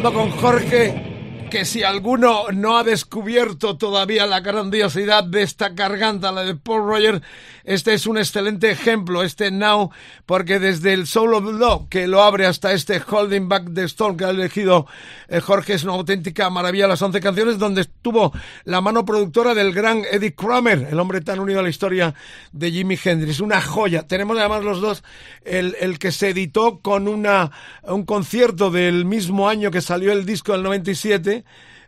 [0.00, 1.09] Hablando con Jorge,
[1.50, 6.86] que si alguno no ha descubierto todavía la grandiosidad de esta garganta, la de Paul
[6.86, 7.22] Rogers,
[7.64, 9.90] este es un excelente ejemplo, este Now,
[10.26, 14.16] porque desde el Soul of Love, que lo abre hasta este Holding Back the Storm
[14.16, 14.86] que ha elegido
[15.28, 18.32] eh, Jorge, es una auténtica maravilla, las 11 canciones, donde estuvo
[18.64, 22.14] la mano productora del gran Eddie Kramer, el hombre tan unido a la historia
[22.52, 24.06] de Jimi Hendrix, una joya.
[24.06, 25.02] Tenemos además los dos
[25.44, 27.50] el, el que se editó con una,
[27.82, 31.39] un concierto del mismo año que salió el disco del 97,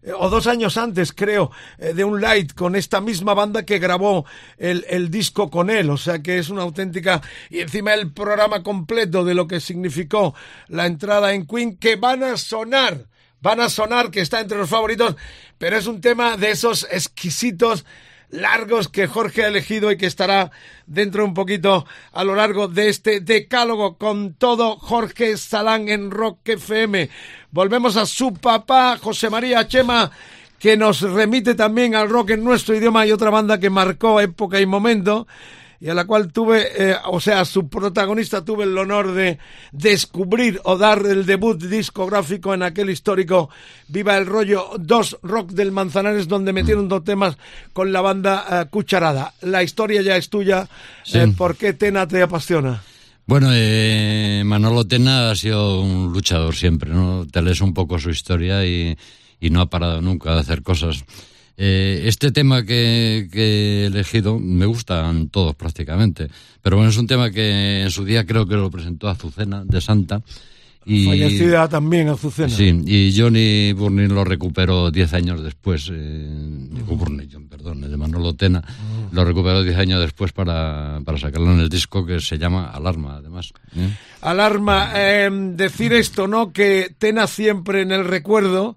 [0.02, 3.78] eh, o dos años antes, creo, eh, de un light con esta misma banda que
[3.78, 4.24] grabó
[4.58, 5.90] el, el, disco con él.
[5.90, 7.22] O sea que es una auténtica.
[7.50, 10.34] Y encima el programa completo de lo que significó
[10.68, 13.06] la entrada en Queen, que van a sonar.
[13.40, 15.16] Van a sonar, que está entre los favoritos,
[15.58, 17.84] pero es un tema de esos exquisitos
[18.32, 20.50] largos que Jorge ha elegido y que estará
[20.86, 26.48] dentro un poquito a lo largo de este decálogo con todo Jorge Salán en Rock
[26.48, 27.08] FM.
[27.52, 30.10] Volvemos a su papá, José María Chema,
[30.58, 34.60] que nos remite también al rock en nuestro idioma y otra banda que marcó época
[34.60, 35.26] y momento
[35.82, 39.40] y a la cual tuve, eh, o sea, su protagonista tuve el honor de
[39.72, 43.50] descubrir o dar el debut discográfico en aquel histórico
[43.88, 47.36] Viva el Rollo 2 Rock del Manzanares, donde metieron dos temas
[47.72, 49.34] con la banda uh, Cucharada.
[49.40, 50.68] La historia ya es tuya.
[51.02, 51.18] Sí.
[51.18, 52.80] Eh, ¿Por qué Tena te apasiona?
[53.26, 57.26] Bueno, eh, Manolo Tena ha sido un luchador siempre, ¿no?
[57.26, 58.96] Te lees un poco su historia y,
[59.40, 61.04] y no ha parado nunca de hacer cosas.
[61.56, 66.28] Eh, este tema que, que, he elegido me gustan todos prácticamente,
[66.62, 69.80] pero bueno, es un tema que en su día creo que lo presentó Azucena de
[69.80, 70.22] Santa.
[70.84, 72.48] Y, Fallecida también Azucena.
[72.48, 76.26] Sí, y Johnny Burning lo recuperó diez años después, eh,
[76.70, 79.14] digo Burning, perdón, de Manolo Tena, mm.
[79.14, 83.16] lo recuperó diez años después para, para, sacarlo en el disco que se llama Alarma,
[83.16, 83.52] además.
[83.76, 83.88] ¿eh?
[84.22, 86.52] Alarma, eh, decir esto, ¿no?
[86.52, 88.76] Que Tena siempre en el recuerdo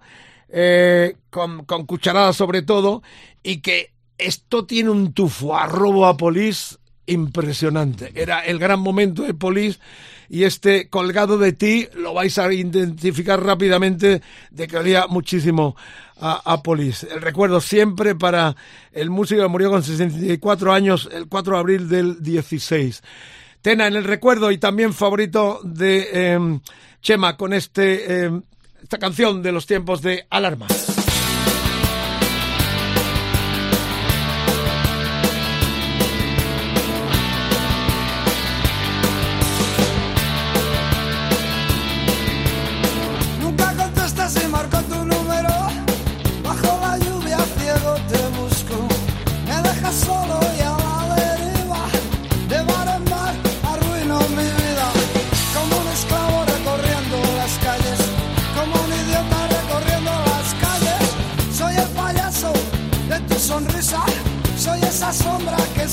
[0.58, 3.04] eh, con, con, cucharada sobre todo,
[3.44, 8.14] y que esto tiene un tufo a robo a polis impresionante.
[8.16, 9.82] Era el gran momento de polis
[10.30, 15.76] y este colgado de ti lo vais a identificar rápidamente de que olía muchísimo
[16.22, 17.04] a, a polis.
[17.04, 18.56] El recuerdo siempre para
[18.94, 23.04] el músico que murió con 64 años el 4 de abril del 16.
[23.62, 26.60] Tena en el recuerdo y también favorito de eh,
[27.02, 28.32] Chema con este eh,
[28.86, 30.68] esta canción de los tiempos de alarma.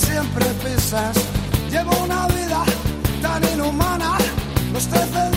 [0.07, 1.17] Siempre pisas.
[1.71, 2.65] Llevo una vida
[3.21, 4.19] tan inhumana.
[4.73, 5.32] Los 13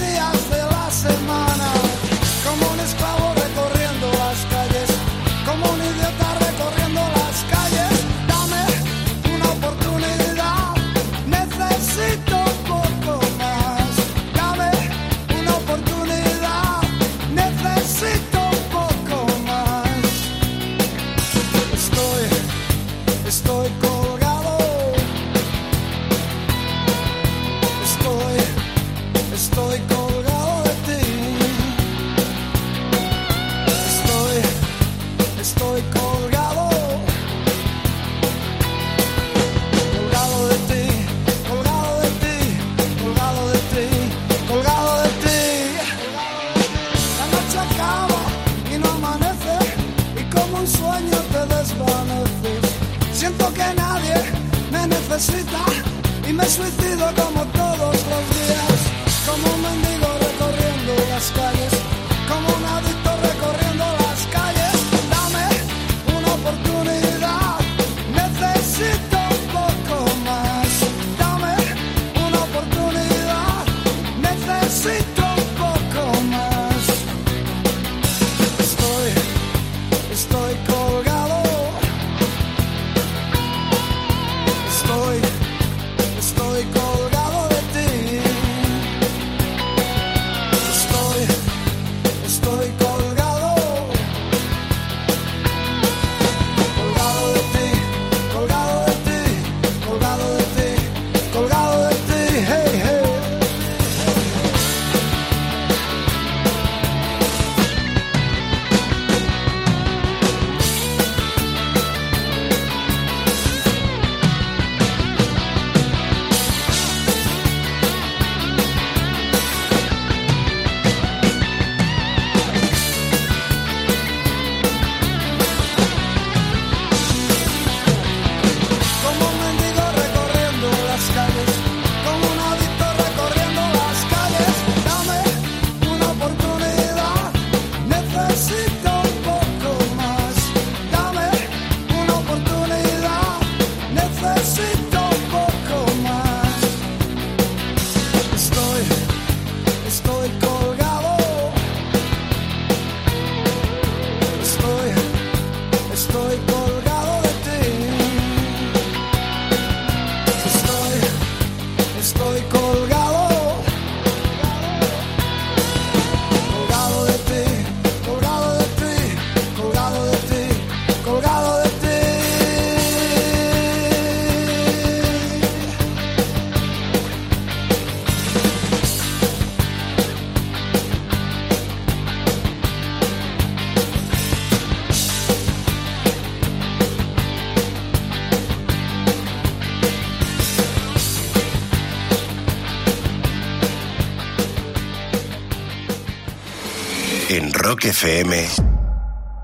[197.27, 198.47] En Rock FM,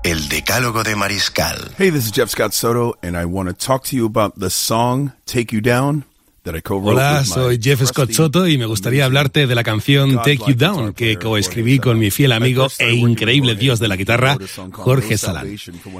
[0.04, 1.74] El Decálogo de Mariscal.
[1.76, 4.50] Hey, this is Jeff Scott Soto, and I want to talk to you about the
[4.50, 6.04] song Take You Down
[6.44, 10.92] Hola, soy Jeff Scott Soto y me gustaría hablarte de la canción Take You Down
[10.92, 14.36] que coescribí con mi fiel amigo e increíble dios de la guitarra,
[14.72, 15.56] Jorge Salán.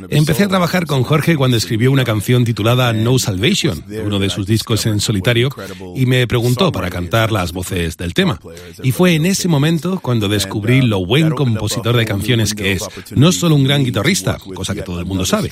[0.09, 4.45] Empecé a trabajar con Jorge cuando escribió una canción titulada No Salvation, uno de sus
[4.45, 5.49] discos en solitario,
[5.95, 8.41] y me preguntó para cantar las voces del tema.
[8.83, 12.83] Y fue en ese momento cuando descubrí lo buen compositor de canciones que es,
[13.15, 15.51] no solo un gran guitarrista, cosa que todo el mundo sabe.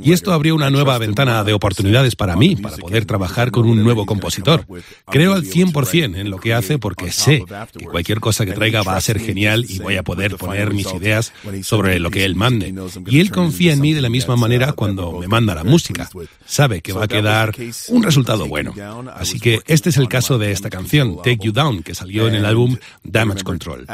[0.00, 3.82] Y esto abrió una nueva ventana de oportunidades para mí, para poder trabajar con un
[3.82, 4.27] nuevo compositor.
[5.06, 7.44] Creo al 100% en lo que hace porque sé
[7.76, 10.92] que cualquier cosa que traiga va a ser genial y voy a poder poner mis
[10.94, 12.74] ideas sobre lo que él mande.
[13.06, 16.08] Y él confía en mí de la misma manera cuando me manda la música.
[16.46, 17.54] Sabe que va a quedar
[17.88, 18.74] un resultado bueno.
[19.14, 22.34] Así que este es el caso de esta canción, Take You Down, que salió en
[22.34, 23.86] el álbum Damage Control.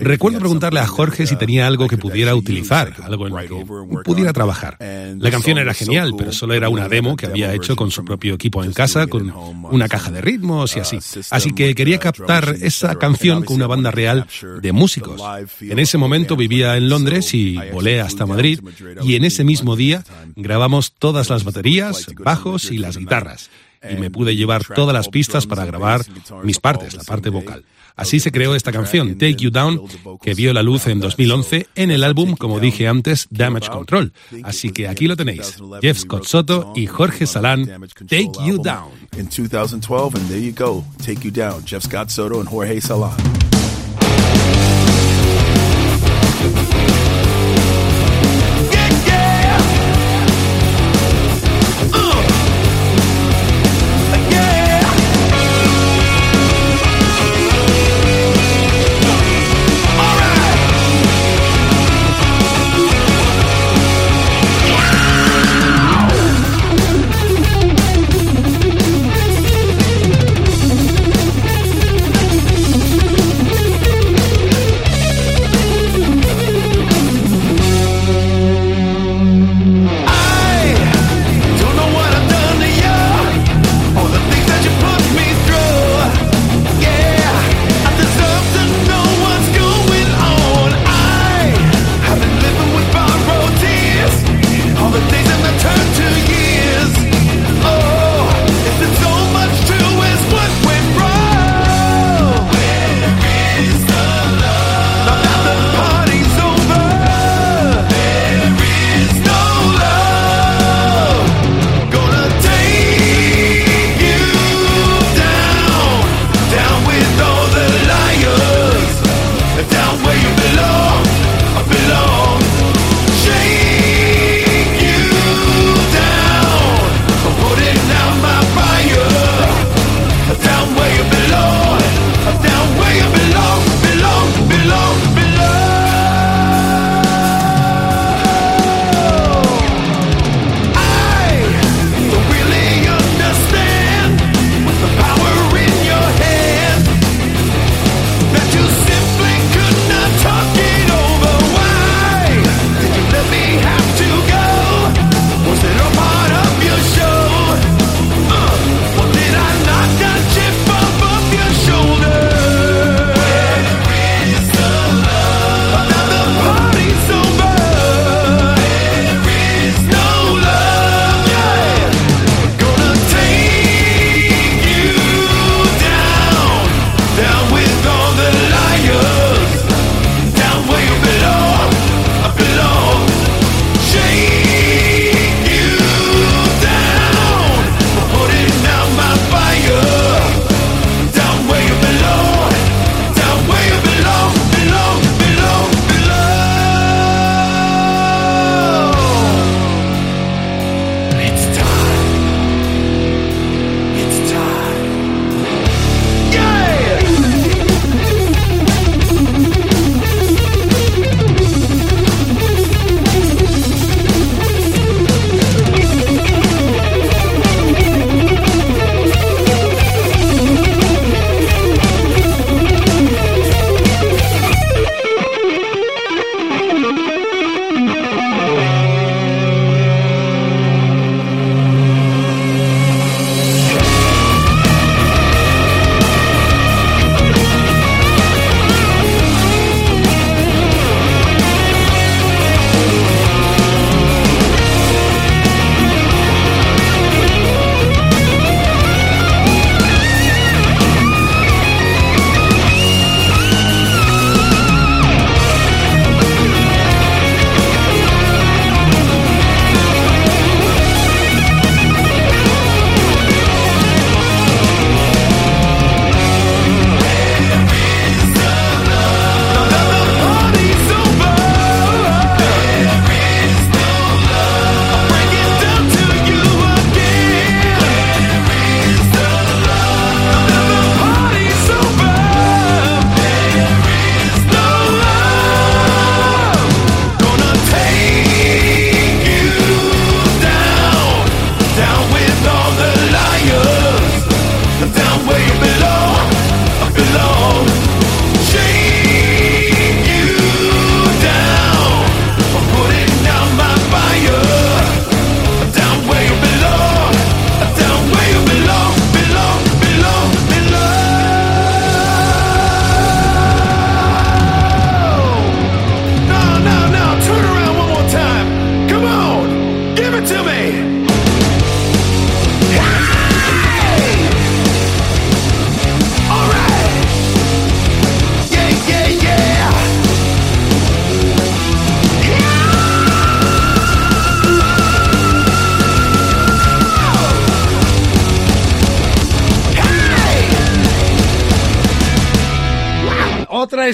[0.00, 4.32] Recuerdo preguntarle a Jorge si tenía algo que pudiera utilizar, algo en lo que pudiera
[4.32, 4.76] trabajar.
[5.18, 8.34] La canción era genial, pero solo era una demo que había hecho con su propio
[8.34, 9.06] equipo en casa,
[9.72, 10.98] una caja de ritmos y así.
[11.30, 14.26] Así que quería captar esa canción con una banda real
[14.60, 15.20] de músicos.
[15.60, 18.60] En ese momento vivía en Londres y volé hasta Madrid
[19.02, 20.04] y en ese mismo día
[20.36, 23.50] grabamos todas las baterías, bajos y las guitarras.
[23.90, 26.02] Y me pude llevar todas las pistas para grabar
[26.44, 27.64] mis partes, la parte vocal.
[27.96, 29.80] Así se creó esta canción, Take You Down,
[30.22, 34.12] que vio la luz en 2011 en el álbum, como dije antes, Damage Control.
[34.44, 37.66] Así que aquí lo tenéis, Jeff Scott Soto y Jorge Salán,
[38.08, 38.90] Take You Down.
[39.18, 40.84] in 2012, and there you go.
[41.04, 43.51] Take You Down, Jeff Scott Soto and Jorge Salon.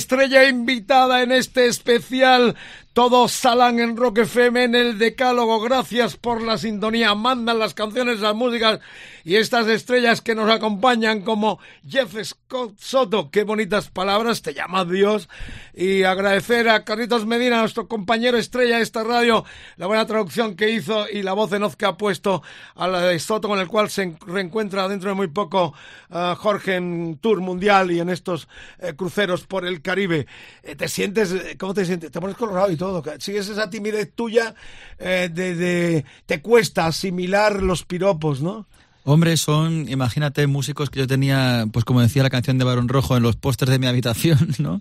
[0.08, 2.56] Estrella invitada en este especial
[2.98, 5.60] todos salan en Rock FM en el Decálogo.
[5.60, 7.14] Gracias por la sintonía.
[7.14, 8.80] Mandan las canciones, las músicas
[9.22, 13.30] y estas estrellas que nos acompañan como Jeff Scott Soto.
[13.30, 15.28] Qué bonitas palabras, te llama Dios.
[15.74, 19.44] Y agradecer a Carlitos Medina, nuestro compañero estrella de esta radio,
[19.76, 22.42] la buena traducción que hizo y la voz en off que ha puesto
[22.74, 25.74] a la de Soto, con el cual se reencuentra dentro de muy poco
[26.10, 28.48] uh, Jorge en Tour Mundial y en estos
[28.78, 30.26] eh, cruceros por el Caribe.
[30.62, 32.10] Eh, ¿Te sientes, cómo te sientes?
[32.10, 33.02] Te pones colorado y todo.
[33.18, 34.54] Sigues esa timidez tuya
[34.98, 38.66] eh, de, de, te cuesta asimilar los piropos, ¿no?
[39.04, 43.16] Hombre, son, imagínate, músicos que yo tenía, pues como decía la canción de Barón Rojo,
[43.16, 44.80] en los pósters de mi habitación, ¿no?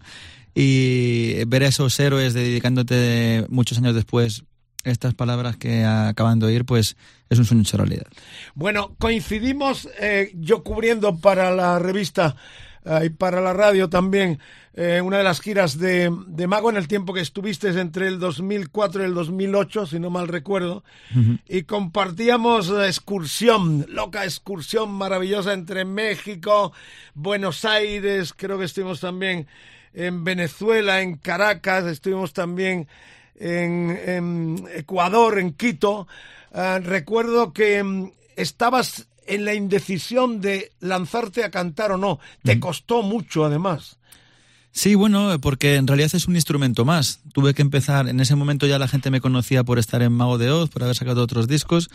[0.59, 4.43] Y ver a esos héroes dedicándote muchos años después
[4.83, 6.97] estas palabras que acaban de oír, pues
[7.29, 8.07] es un sueño hecho realidad.
[8.55, 12.35] Bueno, coincidimos eh, yo cubriendo para la revista
[12.85, 14.39] eh, y para la radio también
[14.73, 18.17] eh, una de las giras de, de, Mago en el tiempo que estuviste entre el
[18.17, 20.83] 2004 y el 2008, si no mal recuerdo,
[21.15, 21.39] uh -huh.
[21.47, 26.73] y compartíamos excursión, loca excursión maravillosa entre México,
[27.13, 29.47] Buenos Aires, creo que estuvimos también
[29.97, 32.87] en Venezuela, en Caracas, estuvimos también
[33.35, 36.07] en, en Ecuador, en Quito.
[36.51, 42.19] Uh, recuerdo que um, estabas en la indecisión de lanzarte a cantar o no.
[42.43, 43.97] Te costó mucho, además.
[44.71, 47.21] Sí, bueno, porque en realidad es un instrumento más.
[47.33, 50.37] Tuve que empezar, en ese momento ya la gente me conocía por estar en Mago
[50.37, 51.89] de Oz, por haber sacado otros discos.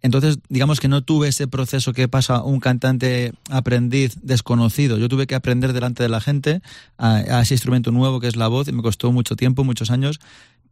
[0.00, 4.96] Entonces, digamos que no tuve ese proceso que pasa un cantante aprendiz desconocido.
[4.96, 6.62] Yo tuve que aprender delante de la gente
[6.98, 10.20] a, ese instrumento nuevo que es la voz y me costó mucho tiempo, muchos años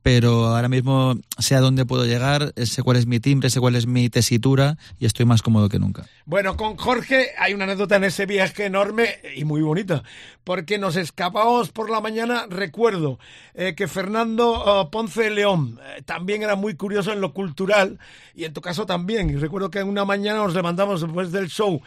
[0.03, 3.77] pero ahora mismo sé a dónde puedo llegar, sé cuál es mi timbre, sé cuál
[3.77, 6.07] es mi tesitura y estoy más cómodo que nunca.
[6.25, 10.03] Bueno, con Jorge hay una anécdota en ese viaje enorme y muy bonita,
[10.45, 13.19] porque nos escapamos por la mañana, recuerdo
[13.55, 17.99] eh, que Fernando uh, Ponce de León eh, también era muy curioso en lo cultural
[18.35, 21.83] y en tu caso también, y recuerdo que una mañana nos levantamos después del show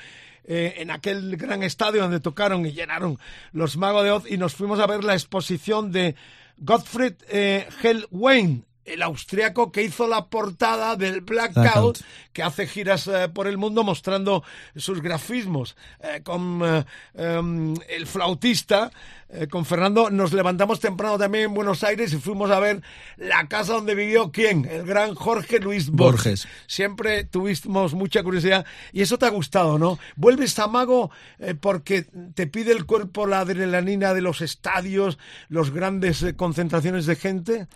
[0.51, 3.19] eh, en aquel gran estadio donde tocaron y llenaron
[3.51, 6.15] los Magos de Oz y nos fuimos a ver la exposición de
[6.63, 11.99] Gottfried eh, Hellwein, el austriaco que hizo la portada del Blackout,
[12.33, 14.43] que hace giras eh, por el mundo mostrando
[14.75, 15.75] sus grafismos.
[16.01, 18.91] Eh, con um, el flautista,
[19.31, 22.81] eh, con Fernando, nos levantamos temprano también en Buenos Aires y fuimos a ver
[23.15, 26.45] la casa donde vivió quién, el gran Jorge Luis Borges.
[26.45, 26.47] Borges.
[26.65, 29.99] Siempre tuvimos mucha curiosidad y eso te ha gustado, ¿no?
[30.15, 35.69] Vuelves a Mago eh, porque te pide el cuerpo la adrenalina de los estadios, los
[35.69, 37.67] grandes eh, concentraciones de gente.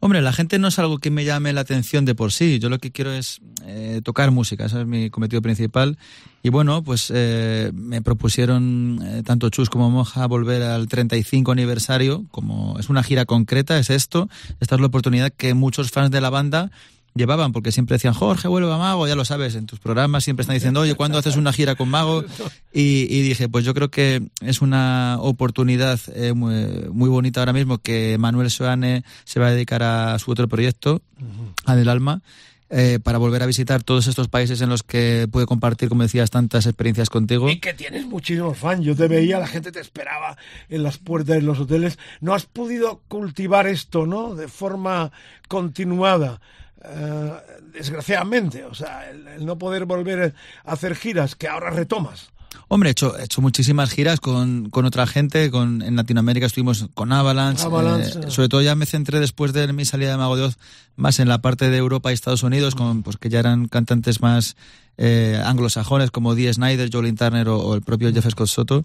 [0.00, 2.60] Hombre, la gente no es algo que me llame la atención de por sí.
[2.60, 5.98] Yo lo que quiero es eh, tocar música, ese es mi cometido principal.
[6.42, 12.24] Y bueno, pues eh, me propusieron eh, tanto Chus como Moja volver al 35 aniversario,
[12.30, 14.28] como es una gira concreta, es esto.
[14.60, 16.70] Esta es la oportunidad que muchos fans de la banda
[17.18, 20.42] llevaban, porque siempre decían, Jorge, vuelve a Mago, ya lo sabes, en tus programas siempre
[20.42, 22.24] están diciendo, oye, ¿cuándo haces una gira con Mago?
[22.72, 26.54] Y, y dije, pues yo creo que es una oportunidad eh, muy,
[26.90, 31.02] muy, bonita ahora mismo que Manuel Soane se va a dedicar a su otro proyecto,
[31.20, 31.52] uh -huh.
[31.64, 32.22] a Del Alma.
[32.70, 36.28] Eh, para volver a visitar todos estos países en los que pude compartir, como decías,
[36.28, 37.48] tantas experiencias contigo.
[37.48, 38.84] Y que tienes muchísimos fans.
[38.84, 40.36] Yo te veía, la gente te esperaba
[40.68, 41.98] en las puertas de los hoteles.
[42.20, 44.34] No has podido cultivar esto, ¿no?
[44.34, 45.12] De forma
[45.48, 46.42] continuada.
[46.84, 47.34] Uh,
[47.72, 52.30] desgraciadamente, o sea, el, el, no poder volver a hacer giras que ahora retomas.
[52.68, 55.50] Hombre, he hecho, he hecho muchísimas giras con, con otra gente.
[55.50, 57.64] Con, en Latinoamérica estuvimos con Avalanche.
[57.64, 60.58] Avalanche eh, sobre todo ya me centré después de mi salida de Mago de Oz
[60.94, 64.20] más en la parte de Europa y Estados Unidos, con, pues, que ya eran cantantes
[64.20, 64.56] más
[64.98, 68.84] eh, anglosajones como Dee Snyder, Jolene Turner o, o el propio Jeff Scott Soto.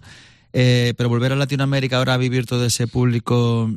[0.52, 3.70] Eh, pero volver a Latinoamérica ahora a vivir todo ese público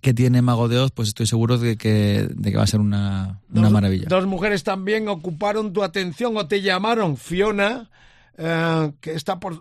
[0.00, 2.80] que tiene Mago de Oz, pues estoy seguro de que, de que va a ser
[2.80, 4.06] una, una Dos- maravilla.
[4.08, 7.16] Dos mujeres también ocuparon tu atención o te llamaron.
[7.16, 7.90] Fiona,
[8.36, 9.54] eh, que está por.
[9.54, 9.58] eh,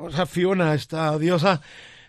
[0.00, 1.60] O sea, Fiona, esta diosa,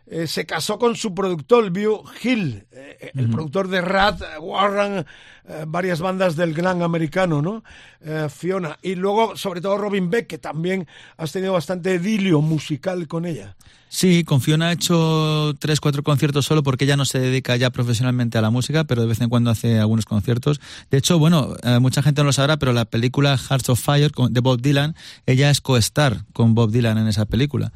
[0.07, 5.05] eh, se casó con su productor, Bill Hill, eh, el productor de Rat, eh, Warren,
[5.45, 7.63] eh, varias bandas del gran americano, ¿no?
[8.01, 8.77] Eh, Fiona.
[8.81, 10.87] Y luego, sobre todo, Robin Beck, que también
[11.17, 13.55] has tenido bastante idilio musical con ella.
[13.89, 17.69] Sí, con Fiona ha hecho tres, cuatro conciertos solo porque ella no se dedica ya
[17.69, 20.59] profesionalmente a la música, pero de vez en cuando hace algunos conciertos.
[20.89, 24.11] De hecho, bueno, eh, mucha gente no lo sabrá, pero la película Hearts of Fire
[24.31, 24.95] de Bob Dylan,
[25.27, 27.71] ella es co-star con Bob Dylan en esa película.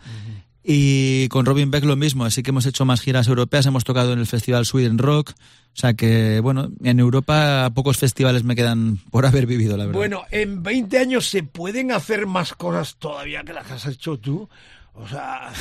[0.69, 4.11] Y con Robin Beck lo mismo, así que hemos hecho más giras europeas, hemos tocado
[4.11, 8.97] en el Festival Sweden Rock, o sea que, bueno, en Europa pocos festivales me quedan
[9.09, 9.97] por haber vivido, la verdad.
[9.97, 14.49] Bueno, en 20 años se pueden hacer más cosas todavía que las has hecho tú.
[14.99, 15.51] O sea,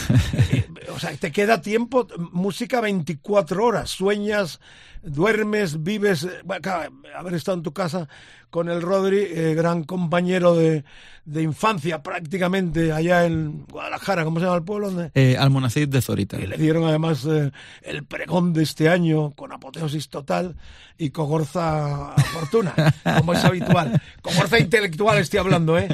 [0.52, 4.60] eh, o sea, te queda tiempo, música 24 horas, sueñas,
[5.02, 8.08] duermes, vives, eh, bueno, claro, haber estado en tu casa
[8.50, 10.84] con el Rodri, eh, gran compañero de,
[11.26, 15.10] de infancia prácticamente allá en Guadalajara, ¿cómo se llama el pueblo?
[15.14, 16.38] Eh, Almonacid de Zorita.
[16.40, 17.50] y le dieron además eh,
[17.82, 20.56] el pregón de este año con apoteosis total
[20.96, 22.74] y cogorza fortuna,
[23.18, 24.00] como es habitual.
[24.22, 25.88] Cogorza intelectual estoy hablando, ¿eh?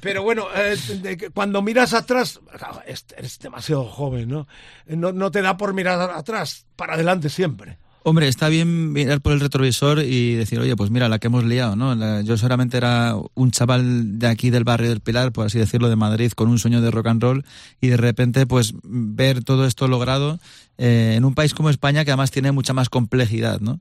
[0.00, 0.76] Pero bueno, eh,
[1.34, 2.40] cuando miras atrás,
[3.16, 4.46] eres demasiado joven, ¿no?
[4.86, 5.12] ¿no?
[5.12, 7.78] No te da por mirar atrás, para adelante siempre.
[8.04, 11.44] Hombre, está bien mirar por el retrovisor y decir, oye, pues mira, la que hemos
[11.44, 11.94] liado, ¿no?
[11.94, 15.90] La- yo solamente era un chaval de aquí del barrio del Pilar, por así decirlo,
[15.90, 17.44] de Madrid, con un sueño de rock and roll
[17.80, 20.38] y de repente, pues ver todo esto logrado
[20.78, 23.80] eh, en un país como España, que además tiene mucha más complejidad, ¿no?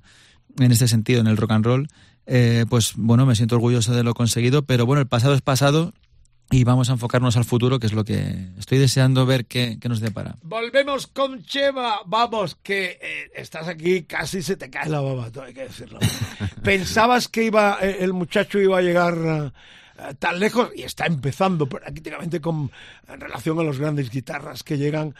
[0.59, 1.87] En este sentido, en el rock and roll,
[2.25, 5.93] eh, pues bueno, me siento orgulloso de lo conseguido, pero bueno, el pasado es pasado
[6.49, 9.89] y vamos a enfocarnos al futuro, que es lo que estoy deseando ver qué, qué
[9.89, 10.35] nos depara.
[10.43, 12.01] Volvemos con Cheva.
[12.05, 15.99] Vamos, que eh, estás aquí, casi se te cae la baba, hay que decirlo.
[16.63, 19.51] Pensabas que iba eh, el muchacho iba a llegar eh,
[19.99, 22.71] eh, tan lejos y está empezando prácticamente con
[23.07, 25.15] en relación a los grandes guitarras que llegan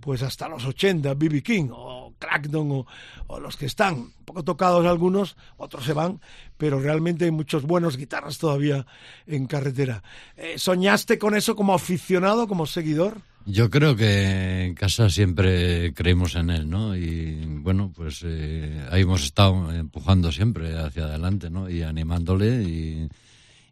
[0.00, 2.84] pues hasta los 80, BB King o Crackdown
[3.26, 6.20] o, los que están un poco tocados algunos, otros se van,
[6.56, 8.86] pero realmente hay muchos buenos guitarras todavía
[9.26, 10.02] en carretera.
[10.36, 13.20] Eh, ¿Soñaste con eso como aficionado, como seguidor?
[13.44, 16.94] Yo creo que en casa siempre creímos en él, ¿no?
[16.96, 21.68] Y bueno, pues eh, ahí hemos estado empujando siempre hacia adelante, ¿no?
[21.68, 23.08] Y animándole y,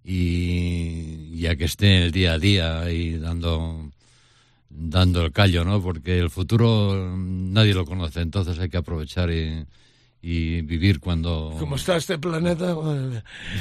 [0.04, 3.92] y, y a que esté en el día a día y dando,
[4.70, 5.82] dando el callo, ¿no?
[5.82, 9.66] Porque el futuro nadie lo conoce, entonces hay que aprovechar y,
[10.22, 11.56] y vivir cuando...
[11.58, 12.76] ¿Cómo está este planeta?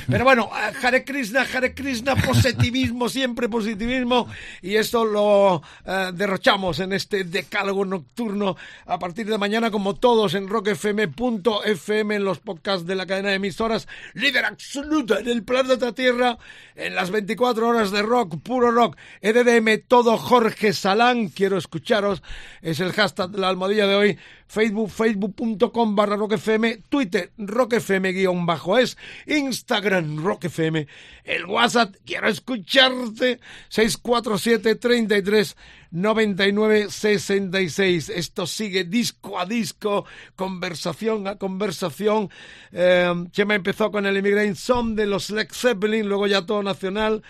[0.08, 0.50] Pero bueno,
[0.84, 4.28] Hare Krishna, Hare Krishna, positivismo, siempre positivismo.
[4.62, 10.34] Y esto lo eh, derrochamos en este decálogo nocturno a partir de mañana, como todos,
[10.34, 15.94] en rockfm.fm, en los podcasts de la cadena de emisoras, líder absoluta en el planeta
[15.94, 16.38] Tierra,
[16.76, 21.30] en las 24 horas de rock, puro rock, EDM, todo Jorge Salán.
[21.30, 22.22] Quiero escucharos.
[22.62, 24.20] Es el hashtag de la almohadilla de hoy.
[24.50, 28.98] Facebook, facebook.com barra rockfm, Twitter, rockfm guion bajo es,
[29.28, 30.88] Instagram, rockfm,
[31.24, 33.40] el WhatsApp, quiero escucharte,
[33.70, 35.56] 647 33
[35.92, 38.10] 99 66.
[38.10, 42.32] Esto sigue disco a disco, conversación a conversación.
[42.72, 47.22] Eh, Chema empezó con el Immigrant Song de los Led Zeppelin, luego ya todo nacional.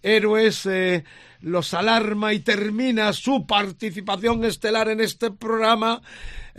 [0.00, 1.02] Héroes, eh,
[1.40, 6.02] los alarma y termina su participación estelar en este programa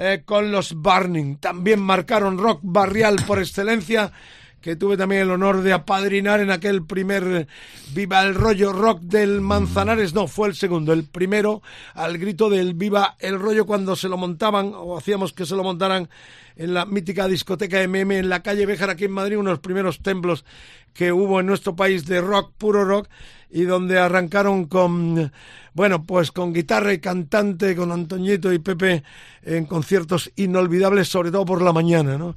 [0.01, 1.35] eh, con los Burning.
[1.39, 4.13] También marcaron rock barrial por excelencia,
[4.61, 7.47] que tuve también el honor de apadrinar en aquel primer eh,
[7.93, 10.13] Viva el rollo rock del Manzanares.
[10.13, 11.61] No, fue el segundo, el primero,
[11.95, 15.63] al grito del Viva el rollo cuando se lo montaban, o hacíamos que se lo
[15.63, 16.09] montaran
[16.55, 19.61] en la mítica discoteca MM en la calle Béjar aquí en Madrid, uno de los
[19.61, 20.45] primeros templos
[20.93, 23.09] que hubo en nuestro país de rock, puro rock,
[23.49, 25.31] y donde arrancaron con,
[25.79, 29.01] bueno, pues con guitarra y cantante, con Antoñito y Pepe
[29.43, 32.35] en conciertos inolvidables, sobre todo por la mañana, ¿no?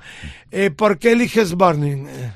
[0.52, 1.52] Eh, ¿Por qué eliges?
[1.52, 2.30] Eh,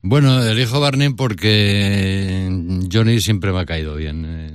[0.00, 2.48] Bueno, elijo Barney porque
[2.90, 4.24] Johnny siempre me ha caído bien.
[4.26, 4.50] eh,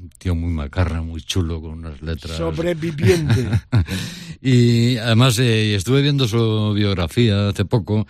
[0.00, 2.34] Un tío muy macarra, muy chulo, con unas letras.
[2.38, 3.46] Sobreviviente.
[4.40, 8.06] y además eh, estuve viendo su biografía hace poco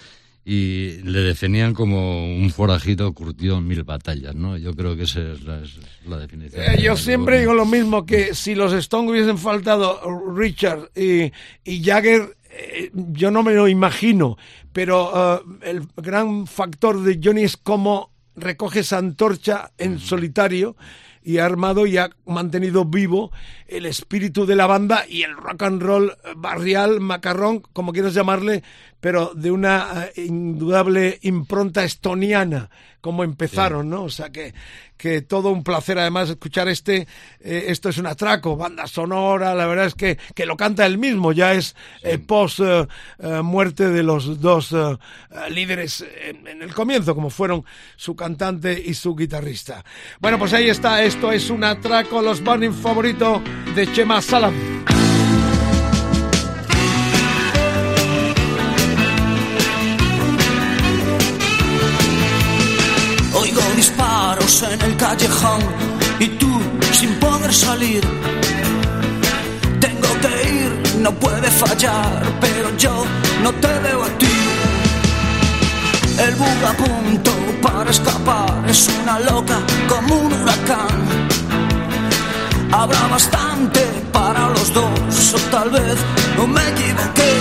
[0.49, 4.57] y le definían como un forajido curtido en mil batallas, ¿no?
[4.57, 5.77] Yo creo que esa es la, es
[6.07, 6.63] la definición.
[6.63, 10.01] Eh, yo siempre digo lo mismo, que si los Stones hubiesen faltado
[10.37, 11.33] Richard y,
[11.65, 14.39] y Jagger, eh, yo no me lo imagino,
[14.73, 20.77] pero eh, el gran factor de Johnny es cómo recoge esa antorcha en solitario
[21.25, 23.33] y ha armado y ha mantenido vivo
[23.67, 28.63] el espíritu de la banda y el rock and roll barrial, macarrón, como quieras llamarle,
[29.07, 32.69] pero de una eh, indudable impronta estoniana,
[33.01, 34.03] como empezaron, ¿no?
[34.03, 34.53] O sea que,
[34.97, 37.07] que todo un placer además escuchar este,
[37.39, 40.99] eh, esto es un atraco, banda sonora, la verdad es que, que lo canta él
[40.99, 42.89] mismo, ya es eh, post eh,
[43.45, 44.75] muerte de los dos
[45.51, 49.85] líderes en, en el comienzo, como fueron su cantante y su guitarrista.
[50.19, 53.41] Bueno, pues ahí está, esto es un atraco, los burning favorito
[53.77, 55.06] de Chema Salam.
[64.37, 65.61] Disparos en el callejón
[66.19, 66.61] y tú
[66.93, 68.01] sin poder salir.
[69.81, 73.05] Tengo que ir, no puede fallar, pero yo
[73.43, 74.37] no te veo a ti.
[76.19, 77.33] El bug a punto
[77.63, 79.59] para escapar es una loca
[79.89, 81.29] como un huracán.
[82.73, 83.81] Habrá bastante
[84.13, 85.97] para los dos, o tal vez
[86.37, 87.33] no me equivoqué.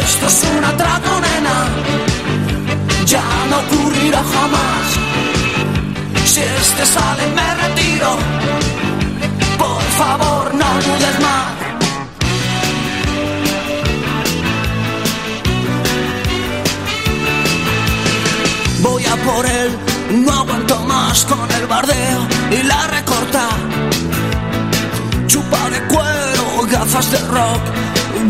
[0.00, 2.05] Esto es un atraco, nena
[3.06, 4.86] ya no ocurrirá jamás.
[6.24, 8.16] Si este sale me retiro,
[9.58, 11.52] por favor no dudes más.
[18.82, 19.70] Voy a por él,
[20.24, 23.48] no aguanto más con el bardeo y la recorta.
[25.26, 27.62] Chupa de cuero, gafas de rock,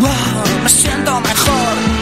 [0.01, 1.96] Wow, me siento mejor.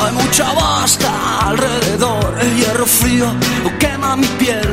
[0.00, 3.26] Hay mucha basta alrededor, el hierro frío
[3.78, 4.70] quema mi piel.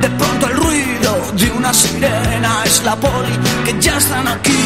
[0.00, 4.62] De pronto el ruido de una sirena es la poli que ya están aquí.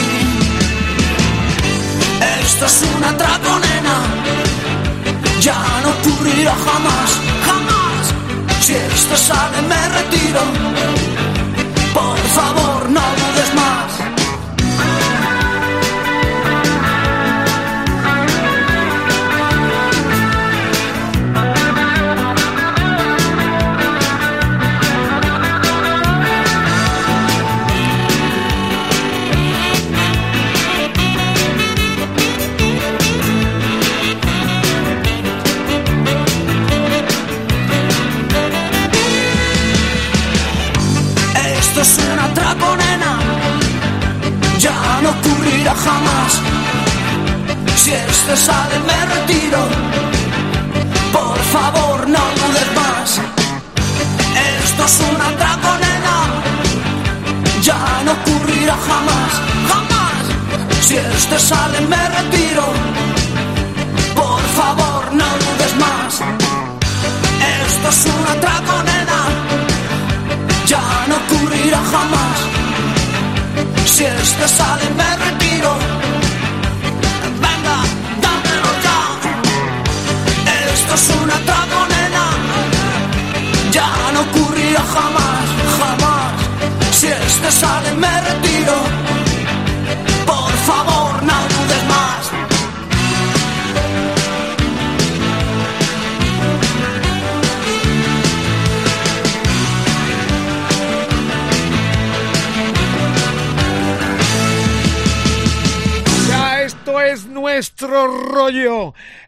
[2.40, 3.96] Esto es una atraco, nena,
[5.40, 7.10] ya no ocurrirá jamás,
[7.46, 8.64] jamás.
[8.64, 10.42] Si esto sale me retiro,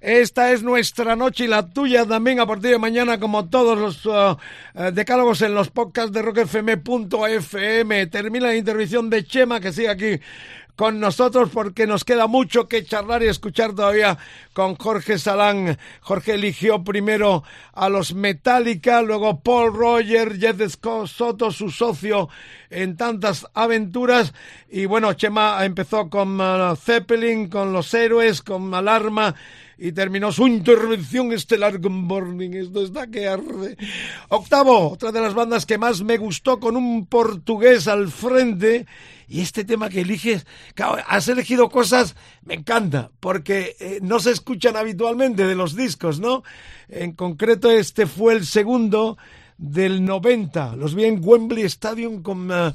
[0.01, 4.07] Esta es nuestra noche y la tuya también a partir de mañana, como todos los
[4.07, 4.37] uh,
[4.75, 8.07] uh, decálogos en los podcasts de rockfm.fm.
[8.07, 10.21] Termina la intervención de Chema, que sigue aquí
[10.81, 14.17] con nosotros porque nos queda mucho que charlar y escuchar todavía
[14.55, 15.77] con Jorge Salán.
[16.01, 22.31] Jorge eligió primero a los Metallica, luego Paul Roger, Jeff Soto, su socio
[22.71, 24.33] en tantas aventuras.
[24.71, 29.35] Y bueno, Chema empezó con uh, Zeppelin, con Los Héroes, con Alarma
[29.77, 32.55] y terminó su intervención estelar con Burning.
[32.55, 33.77] Esto está que arde.
[34.29, 38.87] Octavo, otra de las bandas que más me gustó con un portugués al frente.
[39.31, 40.45] Y este tema que eliges,
[41.07, 46.43] has elegido cosas, me encanta, porque eh, no se escuchan habitualmente de los discos, ¿no?
[46.89, 49.19] En concreto, este fue el segundo
[49.57, 50.75] del 90.
[50.75, 52.73] Los vi en Wembley Stadium con, uh,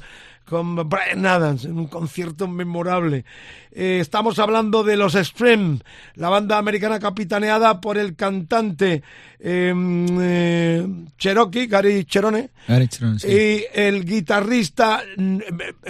[0.48, 3.24] con Brian Adams en un concierto memorable.
[3.72, 5.80] Eh, estamos hablando de los Extreme,
[6.14, 9.02] la banda americana capitaneada por el cantante
[9.38, 9.74] eh,
[10.20, 10.86] eh,
[11.18, 13.28] Cherokee, Gary Cherone, Gary Cherone, sí.
[13.28, 15.38] y el guitarrista mm,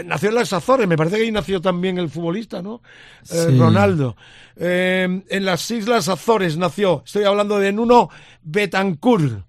[0.07, 2.83] nació en las Azores, me parece que ahí nació también el futbolista, ¿no?
[3.31, 3.59] Eh, Sí.
[3.59, 4.17] Ronaldo.
[4.57, 8.09] Eh, en las Islas Azores nació, estoy hablando de Nuno
[8.43, 9.45] Betancourt.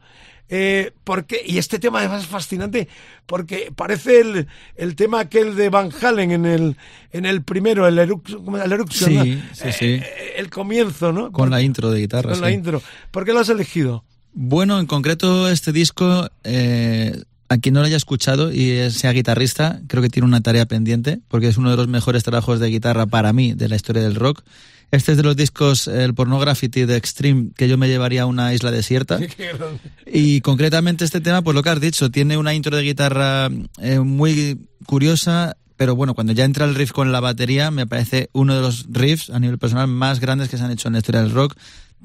[0.50, 2.88] Eh, porque, y este tema además es fascinante
[3.26, 6.78] porque parece el, el tema aquel de Van Halen en el,
[7.12, 9.24] en el primero, el, Eruption, el Sí, ¿no?
[9.24, 9.86] sí, sí.
[9.86, 10.04] Eh,
[10.38, 11.32] el comienzo, ¿no?
[11.34, 12.32] Con la intro de guitarra.
[12.32, 12.82] Con la intro.
[13.12, 14.06] ¿Por qué lo has elegido?
[14.34, 19.82] Bueno, en concreto este disco, eh, a quien no lo haya escuchado y sea guitarrista,
[19.88, 23.06] creo que tiene una tarea pendiente, porque es uno de los mejores trabajos de guitarra
[23.06, 24.44] para mí de la historia del rock.
[24.90, 28.54] Este es de los discos, el Pornography de Extreme, que yo me llevaría a una
[28.54, 29.20] isla desierta.
[30.10, 33.50] Y concretamente este tema, pues lo que has dicho, tiene una intro de guitarra
[33.82, 38.30] eh, muy curiosa, pero bueno, cuando ya entra el riff con la batería, me parece
[38.32, 41.00] uno de los riffs a nivel personal más grandes que se han hecho en la
[41.00, 41.56] historia del rock.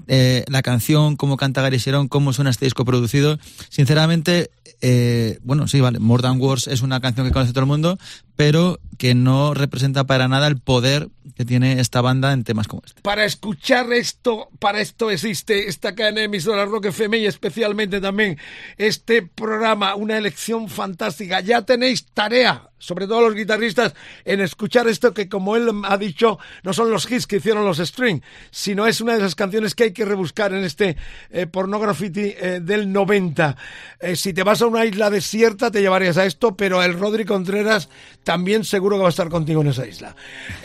[0.09, 3.39] Eh, la canción, cómo canta Gary Sharon, cómo suena este disco producido.
[3.69, 7.69] Sinceramente, eh, bueno, sí, vale, More Than Words es una canción que conoce todo el
[7.69, 7.99] mundo,
[8.37, 12.83] pero que no representa para nada el poder que tiene esta banda en temas como
[12.85, 13.01] este.
[13.03, 18.39] Para escuchar esto, para esto existe esta cadena de emisoras Rock FM y especialmente también
[18.79, 21.41] este programa, una elección fantástica.
[21.41, 26.41] Ya tenéis tarea, sobre todo los guitarristas, en escuchar esto que como él ha dicho,
[26.65, 28.21] no son los hits que hicieron los String,
[28.51, 30.97] sino es una de las canciones que hay que rebuscar en este
[31.31, 33.57] eh, Pornography eh, del 90.
[34.01, 37.25] Eh, si te vas a una isla desierta te llevarías a esto, pero el Rodri
[37.25, 37.89] Contreras
[38.25, 40.17] también seguro que va a estar contigo en esa isla.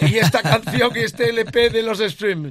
[0.02, 2.50] Y esta canción y este LP de los Streams.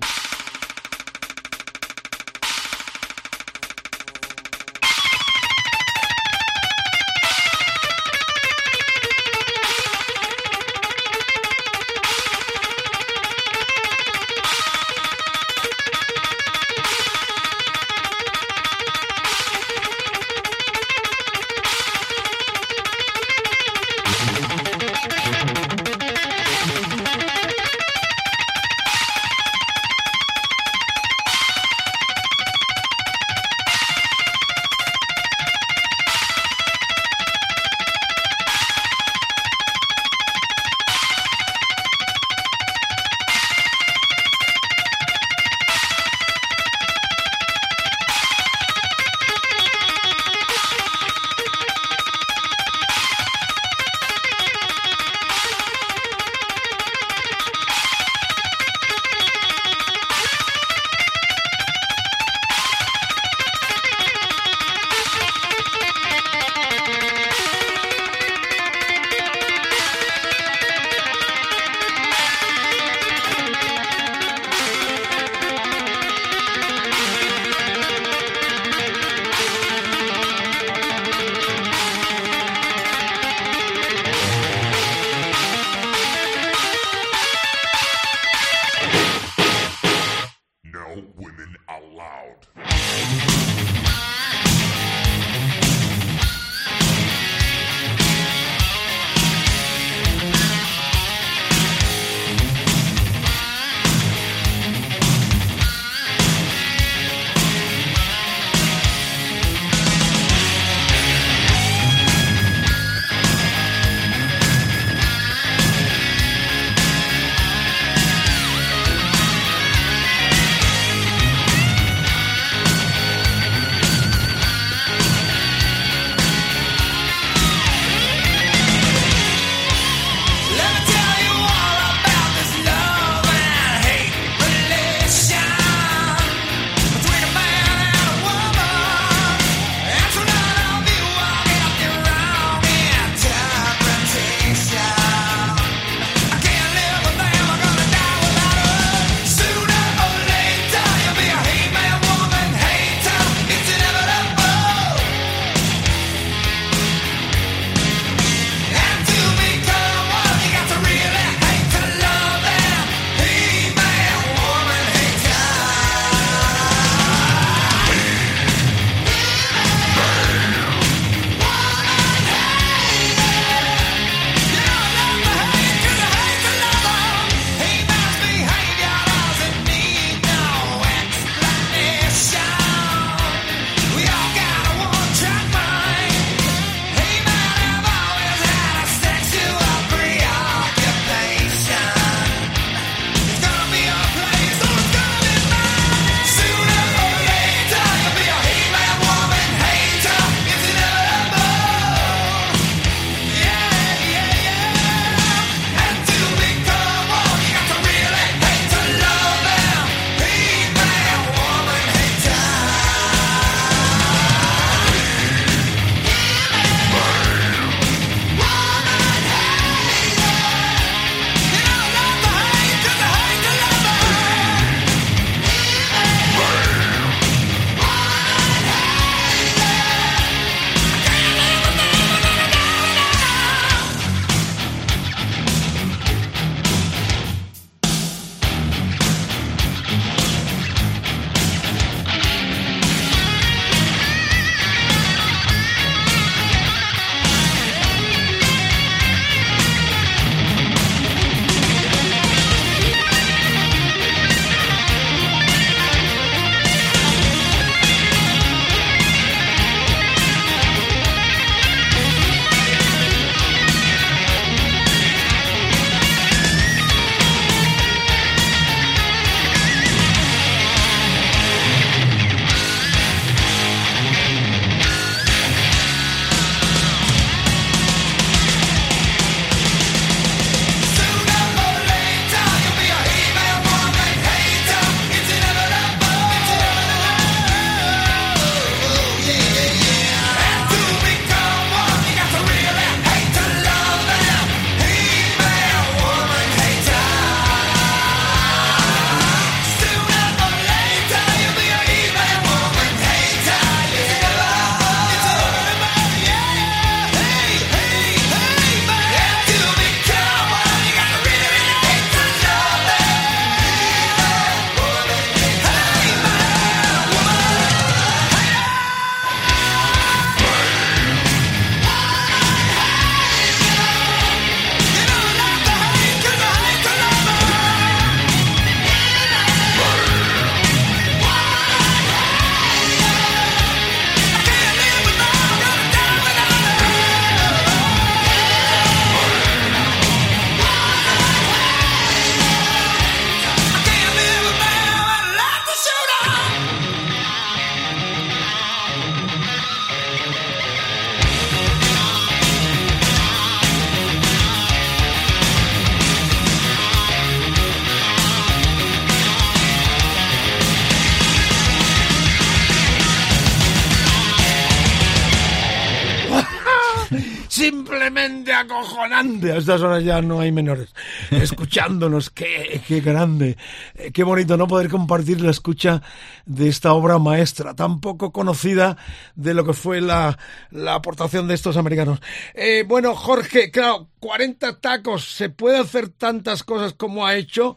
[367.57, 369.53] Simplemente acojonante.
[369.53, 370.95] A estas horas ya no hay menores
[371.31, 372.31] escuchándonos.
[372.31, 373.57] Qué, qué grande,
[373.95, 376.03] eh, qué bonito no poder compartir la escucha
[376.45, 378.97] de esta obra maestra, tan poco conocida
[379.35, 380.39] de lo que fue la,
[380.71, 382.21] la aportación de estos americanos.
[382.55, 387.77] Eh, bueno, Jorge, claro, 40 tacos, se puede hacer tantas cosas como ha hecho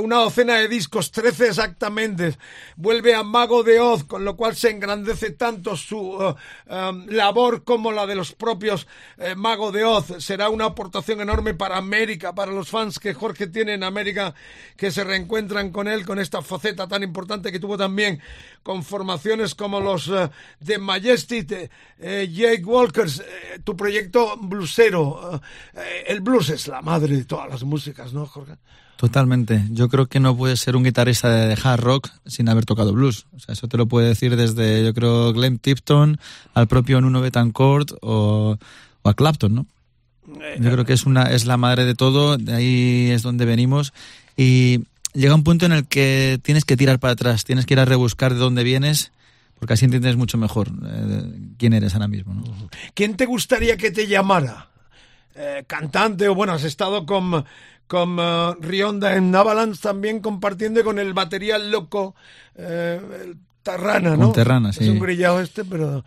[0.00, 2.36] una docena de discos, 13 exactamente.
[2.76, 6.34] Vuelve a Mago de Oz, con lo cual se engrandece tanto su uh,
[7.06, 8.86] labor como la de los propios
[9.16, 10.06] eh, Mago de Oz.
[10.18, 14.34] Será una aportación enorme para América, para los fans que Jorge tiene en América,
[14.76, 18.20] que se reencuentran con él, con esta faceta tan importante que tuvo también
[18.62, 20.28] con formaciones como los uh,
[20.60, 25.40] de Majestic, eh, Jake Walkers, eh, tu proyecto bluesero.
[25.74, 28.56] Eh, el blues es la madre de todas las músicas, ¿no, Jorge?
[28.98, 29.62] Totalmente.
[29.70, 33.26] Yo creo que no puedes ser un guitarrista de hard rock sin haber tocado blues.
[33.36, 36.18] O sea, eso te lo puede decir desde, yo creo, Glenn Tipton
[36.52, 38.58] al propio Nuno Betancourt o,
[39.02, 39.66] o a Clapton, ¿no?
[40.58, 43.94] Yo creo que es una es la madre de todo, de ahí es donde venimos
[44.36, 44.80] y
[45.14, 47.84] llega un punto en el que tienes que tirar para atrás, tienes que ir a
[47.84, 49.12] rebuscar de dónde vienes
[49.60, 51.22] porque así entiendes mucho mejor eh,
[51.56, 52.34] quién eres ahora mismo.
[52.34, 52.42] ¿no?
[52.94, 54.68] ¿Quién te gustaría que te llamara?
[55.36, 57.44] Eh, cantante o bueno, has estado con,
[57.88, 62.14] con uh, Rionda en Avalanche también compartiendo con el batería loco
[62.54, 64.32] eh, el Terrana, ¿no?
[64.32, 64.84] Terrana, sí.
[64.84, 66.04] Es un grillado este, pero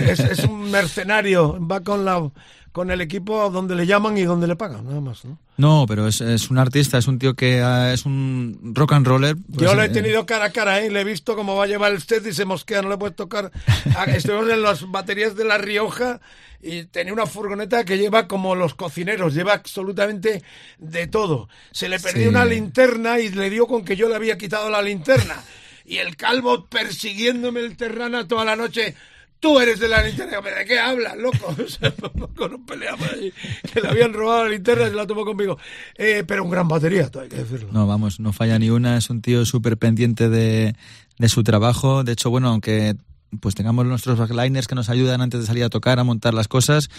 [0.00, 2.30] es, es un mercenario, va con la
[2.72, 5.38] con el equipo donde le llaman y donde le pagan, nada más, ¿no?
[5.56, 9.06] No, pero es, es un artista, es un tío que uh, es un rock and
[9.06, 9.36] roller.
[9.36, 10.90] Pues, Yo lo he eh, tenido cara a cara, ¿eh?
[10.90, 13.16] le he visto cómo va a llevar el set y se mosquea, no le puedes
[13.16, 13.50] tocar.
[13.96, 16.20] Ah, Estuvimos en las baterías de La Rioja
[16.62, 20.42] y tenía una furgoneta que lleva como los cocineros, lleva absolutamente
[20.78, 21.48] de todo.
[21.72, 22.28] Se le perdió Sí.
[22.28, 25.42] una linterna y le dio con que yo le había quitado la linterna.
[25.84, 28.94] Y el calvo persiguiéndome el terrana toda la noche.
[29.40, 30.38] Tú eres de la linterna.
[30.42, 31.54] ¿Pero ¿De qué hablas, loco?
[31.64, 31.92] O sea,
[32.36, 33.32] con un peleamos ahí,
[33.72, 35.58] que le habían robado la linterna y se la tomó conmigo.
[35.96, 37.70] Eh, pero un gran batería, todo hay que decirlo.
[37.72, 40.74] No, vamos, no falla ni una, es un tío súper pendiente de,
[41.18, 42.04] de su trabajo.
[42.04, 42.96] De hecho, bueno, aunque
[43.40, 46.48] pues tengamos nuestros backliners que nos ayudan antes de salir a tocar, a montar las
[46.48, 46.90] cosas,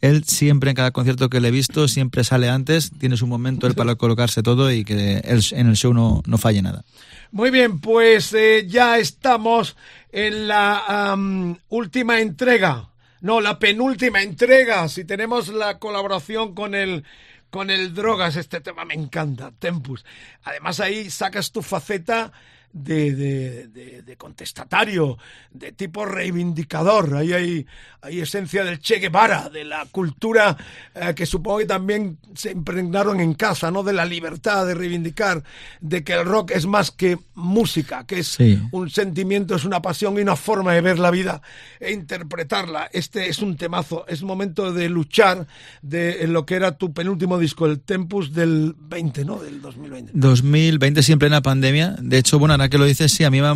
[0.00, 3.66] él siempre en cada concierto que le he visto, siempre sale antes, tiene su momento
[3.66, 6.84] él para colocarse todo y que en el show no, no falle nada.
[7.32, 9.76] Muy bien, pues eh, ya estamos
[10.10, 12.88] en la am, última entrega.
[13.20, 14.88] No, la penúltima entrega.
[14.88, 17.04] Si tenemos la colaboración con el
[17.50, 20.04] con el drogas, este tema me encanta, Tempus.
[20.44, 22.32] Además ahí sacas tu faceta
[22.72, 25.18] de, de, de, de contestatario,
[25.52, 27.16] de tipo reivindicador.
[27.16, 27.66] Ahí hay,
[28.02, 30.56] hay esencia del Che Guevara, de la cultura
[30.94, 33.82] eh, que supongo que también se impregnaron en casa, ¿no?
[33.82, 35.42] De la libertad de reivindicar,
[35.80, 38.60] de que el rock es más que música, que es Sí.
[38.72, 41.42] un sentimiento, es una pasión y una forma de ver la vida
[41.80, 42.88] e interpretarla.
[42.92, 45.46] Este es un temazo, es momento de luchar
[45.82, 49.38] de en lo que era tu penúltimo disco, el Tempus del 20, ¿no?
[49.40, 50.12] Del 2020.
[50.14, 51.96] 2020 sí en plena pandemia.
[52.00, 53.48] De hecho, bueno, ahora que lo dices, sí, a mí me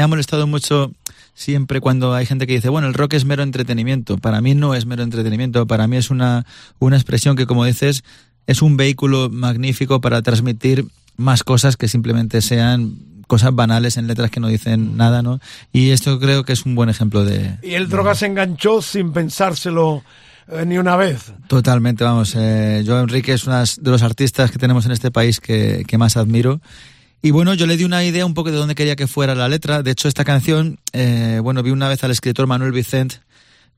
[0.00, 0.92] ha, molestado mucho
[1.34, 4.16] siempre cuando hay gente que dice, bueno, el rock es mero entretenimiento.
[4.16, 6.46] Para mí no es mero entretenimiento, para mí es una,
[6.78, 8.02] una expresión que, como dices,
[8.46, 10.86] es un vehículo magnífico para transmitir
[11.16, 12.96] más cosas que simplemente sean
[13.26, 15.38] cosas banales en letras que no dicen nada, ¿no?
[15.70, 17.58] Y esto creo que es un buen ejemplo de...
[17.62, 20.02] Y el droga se enganchó sin pensárselo
[20.48, 21.32] eh, ni una vez.
[21.46, 22.34] Totalmente, vamos.
[22.36, 25.98] Eh, yo, Enrique, es uno de los artistas que tenemos en este país que, que
[25.98, 26.60] más admiro.
[27.22, 29.48] Y bueno, yo le di una idea un poco de dónde quería que fuera la
[29.48, 29.82] letra.
[29.82, 33.14] De hecho, esta canción, eh, bueno, vi una vez al escritor Manuel Vicent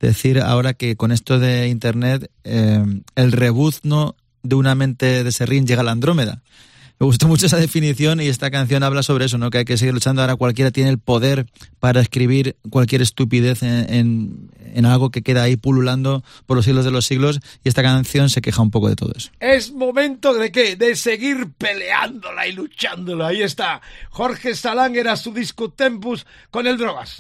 [0.01, 5.67] decir ahora que con esto de Internet, eh, el rebuzno de una mente de serrín
[5.67, 6.43] llega a la Andrómeda.
[7.03, 9.51] Me gustó mucho esa definición y esta canción habla sobre eso, ¿no?
[9.51, 10.23] Que hay que seguir luchando.
[10.23, 11.47] Ahora cualquiera tiene el poder
[11.81, 16.93] para escribir cualquier estupidez en, en, algo que queda ahí pululando por los siglos de
[16.93, 19.33] los siglos y esta canción se queja un poco de todo eso.
[19.41, 20.77] Es momento de qué?
[20.77, 23.27] De seguir peleándola y luchándola.
[23.27, 23.81] Ahí está.
[24.11, 27.19] Jorge Salán era su disco Tempus con el drogas.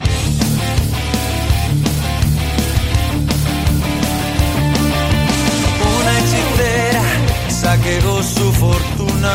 [7.62, 9.34] Saqueó su fortuna.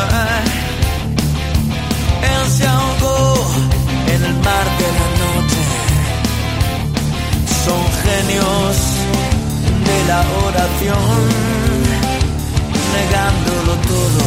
[2.33, 3.19] Él se ahogó
[4.13, 5.61] en el mar de la noche.
[7.65, 8.75] Son genios
[9.89, 11.19] de la oración,
[12.97, 14.23] negándolo todo.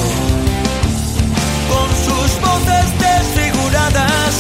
[1.73, 4.35] Con sus voces desfiguradas,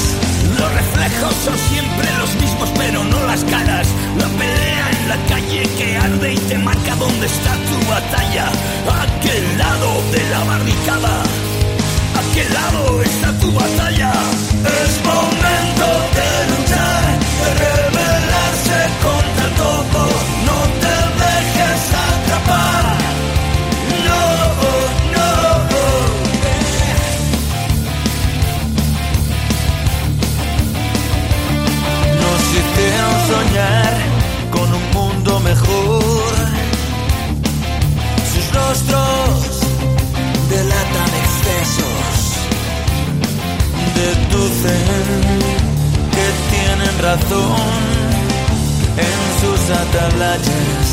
[0.58, 3.86] Los reflejos son siempre los mismos, pero no las caras.
[4.20, 4.79] La pelea
[5.10, 8.46] la calle que arde y te marca dónde está tu batalla.
[9.06, 11.14] Aquel lado de la barricada,
[12.22, 14.12] aquel lado está tu batalla.
[14.82, 16.19] Es momento de
[44.62, 47.56] que tienen razón
[48.96, 50.88] en sus atalayas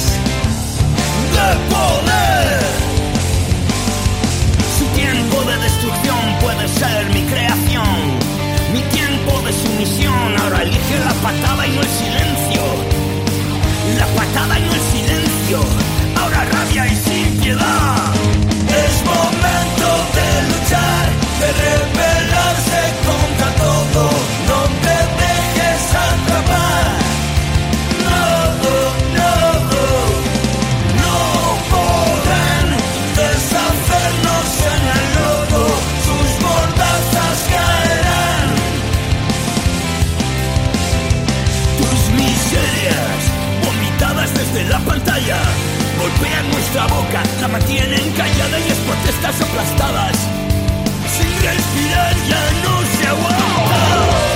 [1.35, 2.61] de poder.
[4.80, 7.95] Su tiempo de destrucción puede ser mi creación.
[8.72, 12.64] Mi tiempo de sumisión ahora elige la patada y no el silencio.
[13.99, 15.60] La patada y no el silencio.
[16.15, 18.06] Ahora rabia y sin piedad.
[46.27, 50.17] Golpean nuestra boca, la mantienen callada y las protestas aplastadas.
[51.17, 54.26] Sin respirar ya no se aguanta.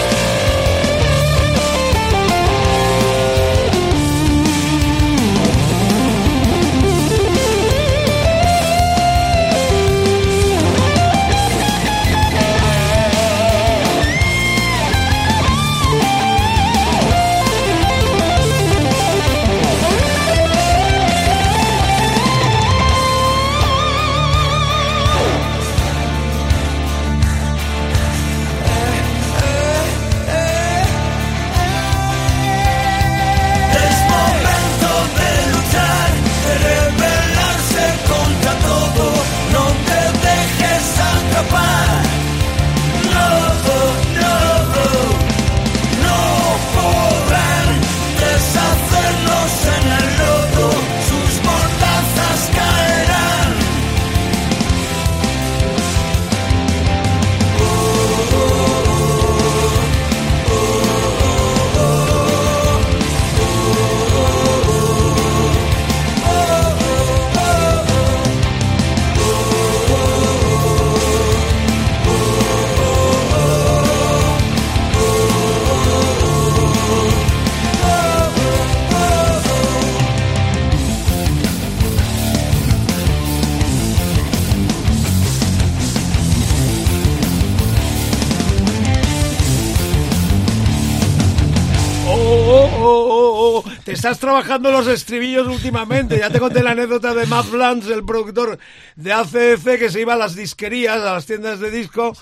[94.41, 96.17] Trabajando los estribillos últimamente.
[96.17, 98.57] Ya te conté la anécdota de Matt Lance, el productor
[98.95, 102.13] de ACDC, que se iba a las disquerías, a las tiendas de disco.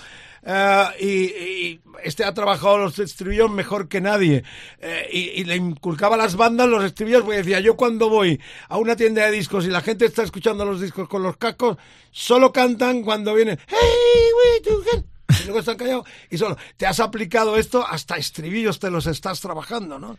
[0.42, 4.42] eh, y, este ha trabajado los estribillos mejor que nadie
[4.80, 8.78] Eh, y, le inculcaba a las bandas los estribillos porque decía yo cuando voy a
[8.78, 11.76] una tienda de discos y la gente está escuchando los discos con los cascos
[12.10, 17.00] solo cantan cuando vienen hey we together", y luego están callados y solo te has
[17.00, 20.16] aplicado esto hasta estribillos te los estás trabajando no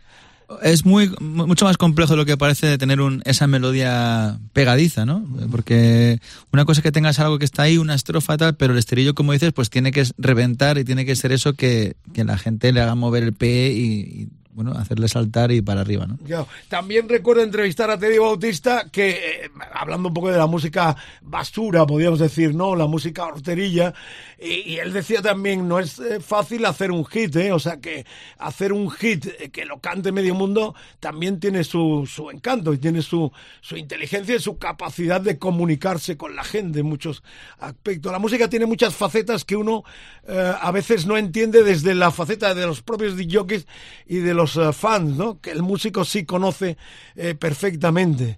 [0.62, 4.38] Es muy mu- mucho más complejo de lo que parece de tener un, esa melodía
[4.52, 5.24] pegadiza, ¿no?
[5.50, 6.20] Porque
[6.52, 9.14] una cosa es que tengas algo que está ahí, una estrofa tal, pero el estribillo,
[9.14, 12.72] como dices, pues tiene que reventar y tiene que ser eso que, que la gente
[12.72, 16.18] le haga mover el pie y, y, bueno, hacerle saltar y para arriba, ¿no?
[16.26, 20.94] Yo también recuerdo entrevistar a Teddy Bautista que, eh, hablando un poco de la música
[21.22, 22.76] basura, podríamos decir, ¿no?
[22.76, 23.94] La música horterilla,
[24.42, 27.52] y, y él decía también, no es eh, fácil hacer un hit, ¿eh?
[27.52, 28.04] O sea, que
[28.38, 32.78] hacer un hit eh, que lo cante medio mundo también tiene su, su encanto y
[32.78, 37.22] tiene su, su inteligencia y su capacidad de comunicarse con la gente en muchos
[37.58, 38.10] aspectos.
[38.10, 39.84] La música tiene muchas facetas que uno
[40.26, 43.66] eh, a veces no entiende desde la faceta de los propios DJs
[44.06, 45.40] y de los fans, ¿no?
[45.40, 46.76] Que el músico sí conoce
[47.16, 48.36] eh, perfectamente.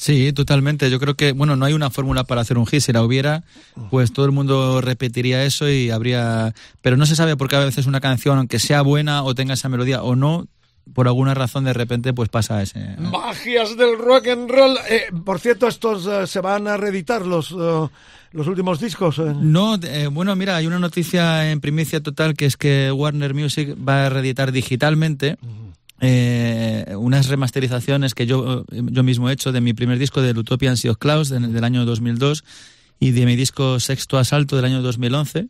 [0.00, 0.90] Sí, totalmente.
[0.90, 2.82] Yo creo que, bueno, no hay una fórmula para hacer un hit.
[2.82, 3.42] Si la hubiera,
[3.90, 6.54] pues todo el mundo repetiría eso y habría...
[6.82, 9.54] Pero no se sabe por qué a veces una canción, aunque sea buena o tenga
[9.54, 10.46] esa melodía o no,
[10.94, 12.94] por alguna razón de repente pues pasa ese...
[12.98, 14.76] Magias del rock and roll.
[14.88, 17.88] Eh, por cierto, estos eh, se van a reeditar los, eh,
[18.30, 19.18] los últimos discos.
[19.18, 19.34] eh.
[19.34, 23.76] No, eh, bueno, mira, hay una noticia en primicia total que es que Warner Music
[23.76, 25.38] va a reeditar digitalmente
[26.00, 30.76] eh, unas remasterizaciones que yo, yo mismo he hecho de mi primer disco del Utopian
[30.76, 32.44] Sea of Clouds del año 2002
[33.00, 35.48] y de mi disco Sexto Asalto del año 2011.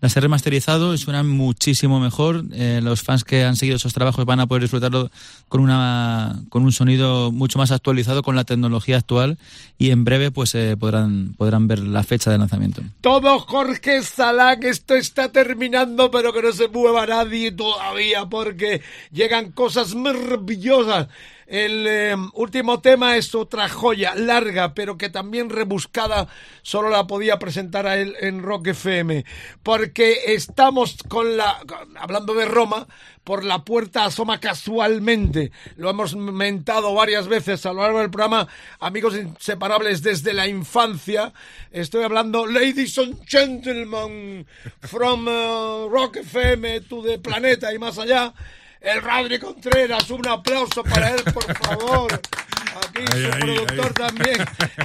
[0.00, 2.44] Las he remasterizado y suenan muchísimo mejor.
[2.52, 5.10] Eh, los fans que han seguido esos trabajos van a poder disfrutarlo
[5.48, 9.36] con, una, con un sonido mucho más actualizado con la tecnología actual
[9.76, 12.82] y en breve pues eh, podrán, podrán ver la fecha de lanzamiento.
[13.02, 18.80] Todo Jorge Salá, que esto está terminando, pero que no se mueva nadie todavía porque
[19.12, 21.08] llegan cosas maravillosas.
[21.50, 26.28] El eh, último tema es otra joya larga, pero que también rebuscada
[26.62, 29.24] solo la podía presentar a él en Rock FM,
[29.64, 31.60] porque estamos con la,
[31.96, 32.86] hablando de Roma,
[33.24, 35.50] por la puerta asoma casualmente.
[35.74, 38.46] Lo hemos mentado varias veces a lo largo del programa,
[38.78, 41.32] amigos inseparables desde la infancia.
[41.72, 44.46] Estoy hablando, ladies and gentlemen,
[44.82, 48.32] from uh, Rock FM to the planeta y más allá.
[48.80, 52.20] El Radri Contreras, un aplauso para él, por favor.
[52.76, 54.06] Aquí Ay, su ay, productor ay.
[54.06, 54.38] también,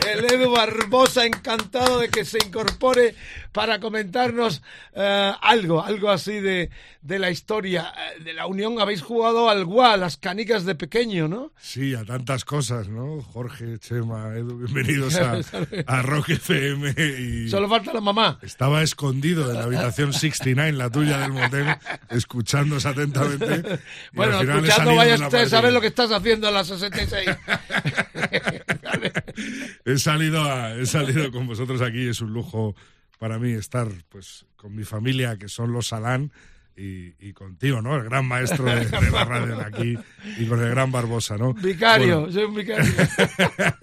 [0.10, 3.16] el Edu Barbosa, encantado de que se incorpore
[3.52, 4.62] para comentarnos
[4.94, 6.70] eh, algo, algo así de,
[7.02, 8.80] de la historia eh, de la Unión.
[8.82, 11.52] Habéis jugado al GUA, a las canicas de pequeño, ¿no?
[11.60, 13.22] Sí, a tantas cosas, ¿no?
[13.22, 15.40] Jorge, Chema, Edu, bienvenidos a,
[15.88, 16.94] a Rock FM.
[16.98, 18.40] Y Solo falta la mamá.
[18.42, 21.78] Estaba escondido en la habitación 69, la tuya del motel,
[22.10, 23.80] escuchándonos atentamente.
[24.14, 27.30] Bueno, escuchando, vaya la usted a saber lo que estás haciendo a las 66.
[29.86, 32.76] he salido a- he salido con vosotros aquí es un lujo
[33.20, 36.32] para mí estar pues con mi familia que son los Salán
[36.78, 39.98] y, y contigo no el gran maestro de, de la radio de aquí
[40.38, 42.94] y con el gran Barbosa no Vicario, Bueno, soy un vicario.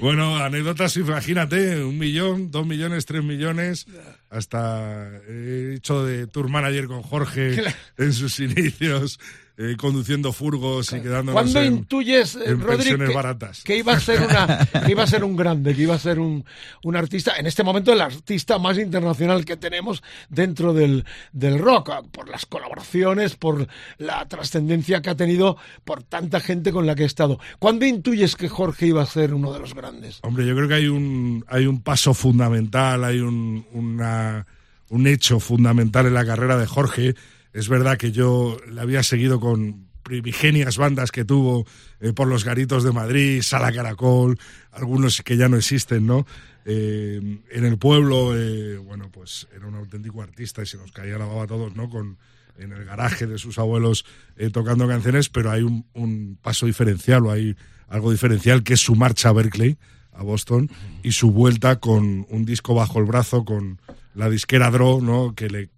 [0.00, 3.86] bueno, anécdotas, imagínate, un millón, dos millones, tres millones,
[4.30, 7.62] hasta he hecho de tour manager con Jorge
[7.96, 9.18] en sus inicios,
[9.58, 13.62] eh, conduciendo furgos y quedándonos ¿Cuándo en, intuyes, eh, en Rodri, que, baratas.
[13.62, 16.18] que iba a ser una, que iba a ser un grande, que iba a ser
[16.18, 16.44] un,
[16.84, 21.90] un artista, en este momento el artista más internacional que tenemos dentro del, del rock,
[22.10, 23.66] por las colaboraciones, por
[23.98, 27.38] la trascendencia que ha tenido, por tanta gente con la que ha estado.
[27.58, 30.18] ¿Cuándo intuyes que Jorge iba a ser uno de los grandes?
[30.22, 34.46] Hombre, yo creo que hay un, hay un paso fundamental, hay un, una-
[34.88, 37.14] un hecho fundamental en la carrera de Jorge.
[37.52, 41.66] Es verdad que yo le había seguido con primigenias bandas que tuvo
[42.00, 44.38] eh, por los garitos de Madrid, Sala Caracol,
[44.72, 46.26] algunos que ya no existen, ¿no?
[46.64, 51.18] Eh, en el pueblo, eh, bueno, pues era un auténtico artista y se nos caía
[51.18, 51.88] la baba a todos, ¿no?
[51.88, 52.18] Con,
[52.58, 54.04] en el garaje de sus abuelos
[54.36, 57.56] eh, tocando canciones, pero hay un, un paso diferencial o hay
[57.88, 59.76] algo diferencial que es su marcha a Berkeley,
[60.12, 60.70] a Boston,
[61.02, 63.80] y su vuelta con un disco bajo el brazo, con
[64.14, 65.34] la disquera Draw, ¿no?
[65.34, 65.70] Que le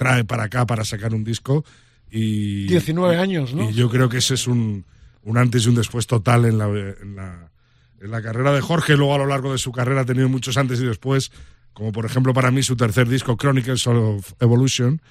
[0.00, 1.62] trae para acá para sacar un disco.
[2.10, 3.68] Y, 19 años, ¿no?
[3.68, 4.86] Y yo creo que ese es un,
[5.24, 7.50] un antes y un después total en la, en, la,
[8.00, 8.96] en la carrera de Jorge.
[8.96, 11.32] Luego a lo largo de su carrera ha tenido muchos antes y después,
[11.74, 15.02] como por ejemplo para mí su tercer disco, Chronicles of Evolution,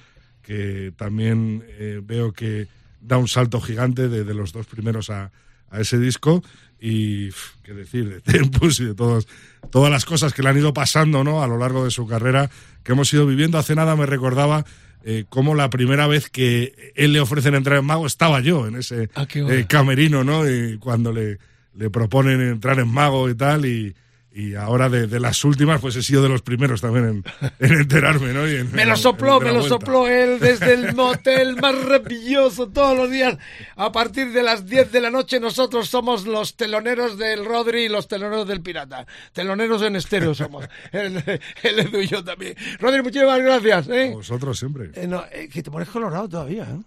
[0.42, 2.66] que también eh, veo que
[3.00, 5.30] da un salto gigante de, de los dos primeros a,
[5.70, 6.42] a ese disco.
[6.80, 7.30] Y
[7.62, 9.28] qué decir, de Tempus y de todos,
[9.70, 11.42] todas las cosas que le han ido pasando ¿no?
[11.42, 12.50] a lo largo de su carrera
[12.82, 13.58] que hemos ido viviendo.
[13.58, 14.64] Hace nada me recordaba
[15.04, 18.76] eh, cómo la primera vez que él le ofrecen entrar en Mago estaba yo en
[18.76, 20.48] ese Ah, eh, camerino, ¿no?
[20.48, 21.38] Y cuando le,
[21.74, 23.94] le proponen entrar en Mago y tal, y,
[24.32, 27.24] y ahora de, de las últimas, pues he sido de los primeros también en,
[27.58, 28.48] en enterarme, ¿no?
[28.48, 29.68] Y en- Me lo sopló, me lo vuelta.
[29.68, 33.36] sopló él desde el motel más maravilloso todos los días.
[33.76, 37.88] A partir de las 10 de la noche nosotros somos los teloneros del Rodri y
[37.88, 39.06] los teloneros del Pirata.
[39.32, 40.68] Teloneros en estéreo somos.
[40.92, 41.22] El,
[41.62, 42.54] el Edu y yo también.
[42.78, 43.88] Rodri, muchísimas gracias.
[43.88, 44.10] ¿eh?
[44.14, 44.90] Vosotros siempre.
[44.94, 46.64] Eh, no, eh, que te pones colorado todavía.
[46.64, 46.80] ¿eh?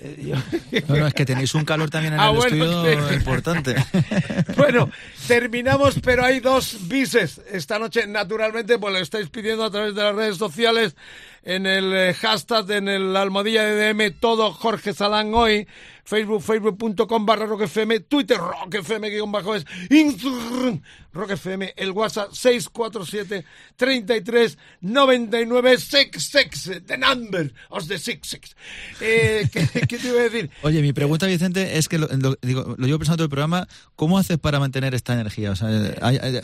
[0.88, 3.14] No, no, es que tenéis un calor también en Ah, el bueno, estudio sí.
[3.16, 3.74] importante.
[4.56, 4.90] Bueno,
[5.26, 7.40] terminamos, pero hay dos bises.
[7.50, 10.96] Esta noche, naturalmente, pues lo estáis pidiendo a través de las redes sociales,
[11.44, 15.66] en el eh, hashtag, en el almohadilla de DM, todo Jorge Salán hoy,
[16.10, 20.82] Facebook, facebook.com barra Rock FM, Twitter Rock FM, guion bajo es, Instagram
[21.12, 23.44] Rock FM, el WhatsApp 647
[23.76, 28.56] 33 99 66, the number of the six six.
[29.00, 30.50] Eh, ¿qué, qué te iba a decir?
[30.62, 33.68] Oye, mi pregunta, Vicente, es que lo, lo- digo, lo llevo pensando todo el programa,
[33.94, 35.52] ¿cómo haces para mantener esta energía?
[35.52, 35.68] O sea,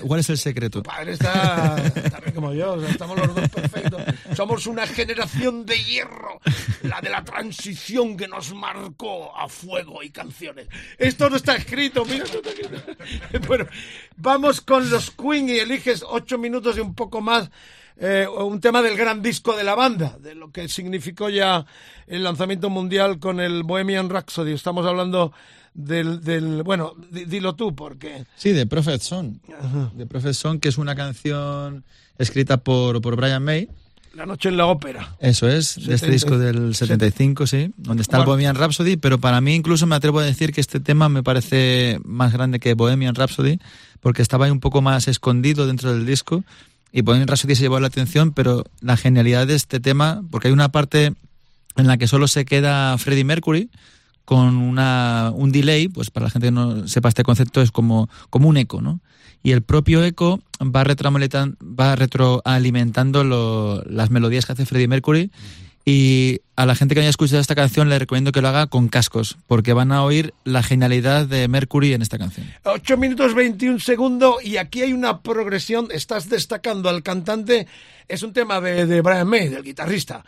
[0.06, 0.82] ¿cuál es el secreto?
[0.84, 1.76] padre está
[2.10, 4.00] también como yo, o sea, estamos los dos perfectos.
[4.34, 6.40] Somos una generación de hierro,
[6.82, 10.68] la de la transición que nos marcó a fuego y canciones.
[10.98, 12.24] Esto no está escrito, mira.
[12.24, 13.46] no está escrito.
[13.46, 13.66] Bueno,
[14.16, 17.50] vamos con los Queen y eliges ocho minutos y un poco más.
[17.98, 21.64] eh, un tema del gran disco de la banda, de lo que significó ya
[22.06, 24.52] el lanzamiento mundial con el Bohemian Rhapsody.
[24.52, 25.32] Estamos hablando
[25.72, 29.38] del, del bueno, di- dilo tú, porque Sí, de Prophet Song.
[29.94, 31.84] De Prophet Song, que es una canción
[32.18, 33.68] escrita por, por Brian May.
[34.16, 35.14] La noche en la ópera.
[35.20, 36.12] Eso es, de este 70.
[36.12, 38.24] disco del 75, sí, donde está el.
[38.24, 42.00] Bohemian Rhapsody, pero para mí incluso me atrevo a decir que este tema me parece
[42.02, 43.58] más grande que Bohemian Rhapsody,
[44.00, 46.44] porque estaba ahí un poco más escondido dentro del disco,
[46.92, 50.54] y Bohemian Rhapsody se llevó la atención, pero la genialidad de este tema, porque hay
[50.54, 51.12] una parte
[51.76, 53.68] en la que solo se queda Freddie Mercury
[54.24, 58.08] con una, un delay, pues para la gente que no sepa este concepto es como,
[58.30, 59.00] como un eco, ¿no?
[59.46, 65.30] Y el propio eco va, va retroalimentando lo- las melodías que hace Freddie Mercury.
[65.84, 68.88] Y a la gente que haya escuchado esta canción le recomiendo que lo haga con
[68.88, 72.44] cascos, porque van a oír la genialidad de Mercury en esta canción.
[72.64, 75.86] 8 minutos 21 segundos y aquí hay una progresión.
[75.92, 77.68] Estás destacando al cantante.
[78.08, 80.24] Es un tema de, de Brian May, del guitarrista.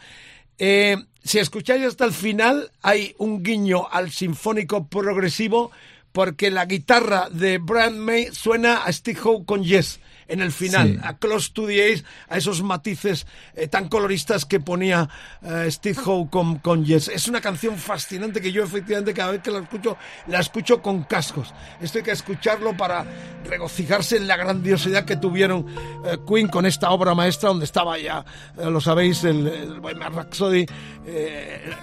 [0.59, 5.73] Eh, si escucháis hasta el final, hay un guiño al sinfónico progresivo
[6.13, 10.93] porque la guitarra de Brian May suena a Steve Howe con Yes en el final,
[10.93, 10.99] Sí.
[11.03, 15.09] a Close to the Ace, a esos matices eh, tan coloristas que ponía
[15.43, 17.09] eh, Steve Howe con, con Yes.
[17.09, 19.97] Es una canción fascinante que yo efectivamente cada vez que la escucho,
[20.27, 21.53] la escucho con cascos.
[21.81, 23.05] Esto hay que escucharlo para
[23.45, 25.67] regocijarse en la grandiosidad que tuvieron
[26.05, 28.25] eh, Queen con esta obra maestra donde estaba ya,
[28.59, 30.67] eh, lo sabéis, el, el Bohemian Rhapsody,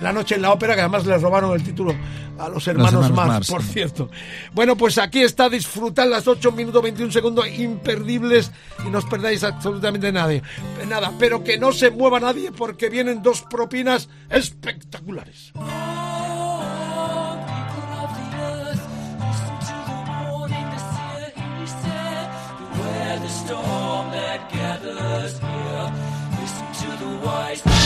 [0.01, 1.95] La noche en la ópera, que además les robaron el título
[2.37, 4.09] a los hermanos, Marx, por cierto.
[4.53, 7.47] Bueno, pues aquí está, disfrutar las 8 minutos 21 segundos
[8.35, 8.51] imperdibles
[8.85, 10.43] y no os perdáis absolutamente nadie,
[10.87, 11.11] nada.
[11.19, 15.53] Pero que no se mueva nadie porque vienen dos propinas espectaculares.
[23.45, 25.91] Storm that gathers here,
[26.39, 27.84] listen to the wise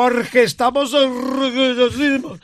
[0.00, 0.44] Jorge!
[0.44, 2.40] Estamos orgullosísimos.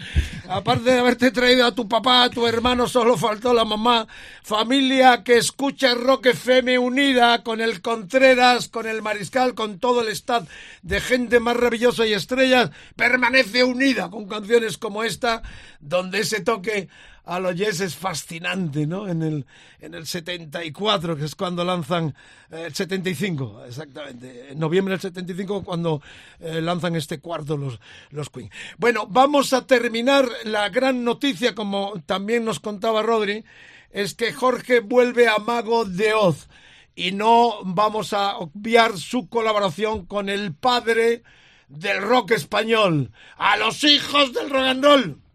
[0.46, 4.06] Aparte de haberte traído a tu papá, a tu hermano, solo faltó la mamá.
[4.42, 10.08] Familia que escucha Rock FM unida con el Contreras, con el Mariscal, con todo el
[10.08, 10.46] staff
[10.82, 15.40] de gente maravillosa y estrellas, permanece unida con canciones como esta,
[15.80, 16.90] donde ese toque
[17.26, 19.08] a los Yes es fascinante, ¿no?
[19.08, 19.46] En el,
[19.80, 22.14] en el 74, que es cuando lanzan,
[22.50, 26.00] eh, el 75, exactamente, en noviembre del 75, cuando
[26.38, 27.80] eh, lanzan este cuarto los,
[28.10, 28.50] los Queen.
[28.78, 33.44] Bueno, vamos a terminar la gran noticia, como también nos contaba Rodri,
[33.90, 36.48] es que Jorge vuelve a Mago de Oz
[36.94, 41.24] y no vamos a obviar su colaboración con el padre
[41.68, 45.25] del rock español, a los hijos del rock and roll.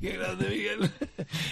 [0.00, 0.90] Grande, Miguel.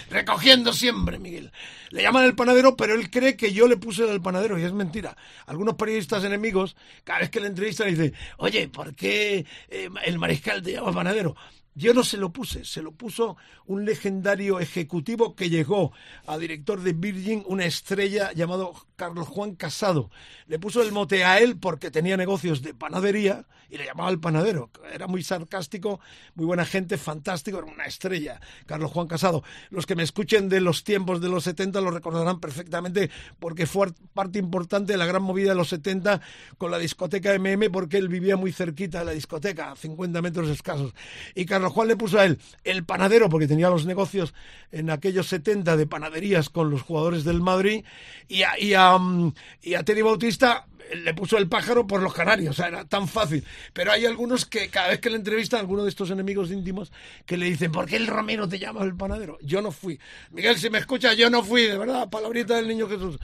[0.09, 1.51] Recogiendo siempre, Miguel.
[1.89, 4.73] Le llaman el panadero, pero él cree que yo le puse el panadero y es
[4.73, 5.15] mentira.
[5.45, 10.61] Algunos periodistas enemigos, cada vez que le entrevistan, dicen, oye, ¿por qué eh, el mariscal
[10.61, 11.35] te llama panadero?
[11.77, 13.35] Yo no se lo puse, se lo puso
[13.65, 15.91] un legendario ejecutivo que llegó
[16.25, 20.09] a director de Virgin, una estrella llamado Carlos Juan Casado.
[20.47, 24.19] Le puso el mote a él porque tenía negocios de panadería y le llamaba el
[24.19, 24.69] panadero.
[24.93, 25.99] Era muy sarcástico,
[26.35, 28.39] muy buena gente, fantástico, era una estrella.
[28.65, 29.43] Carlos Juan Casado.
[29.69, 33.91] Los que me escuchen de los tiempos de los 70 lo recordarán perfectamente porque fue
[34.13, 36.21] parte importante de la gran movida de los 70
[36.57, 40.49] con la discoteca MM porque él vivía muy cerquita de la discoteca, a 50 metros
[40.49, 40.93] escasos.
[41.33, 44.33] Y Carlos Juan le puso a él el panadero porque tenía los negocios
[44.71, 47.83] en aquellos 70 de panaderías con los jugadores del Madrid
[48.27, 52.13] y a, y a, mm, y a Teddy Bautista le puso el pájaro por los
[52.13, 53.43] canarios, o sea, era tan fácil.
[53.73, 56.91] Pero hay algunos que cada vez que le entrevistan, alguno de estos enemigos íntimos,
[57.25, 59.37] que le dicen, ¿por qué el Romero te llama el panadero?
[59.41, 59.99] Yo no fui.
[60.31, 63.17] Miguel, si me escucha, yo no fui, de verdad, palabrita del niño Jesús.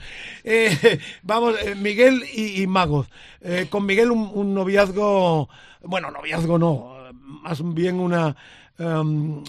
[0.44, 3.08] Eh, vamos, eh, Miguel y, y Magos.
[3.40, 5.48] Eh, con Miguel un noviazgo,
[5.82, 7.01] bueno, noviazgo no,
[7.42, 8.36] más bien una...
[8.78, 9.44] um,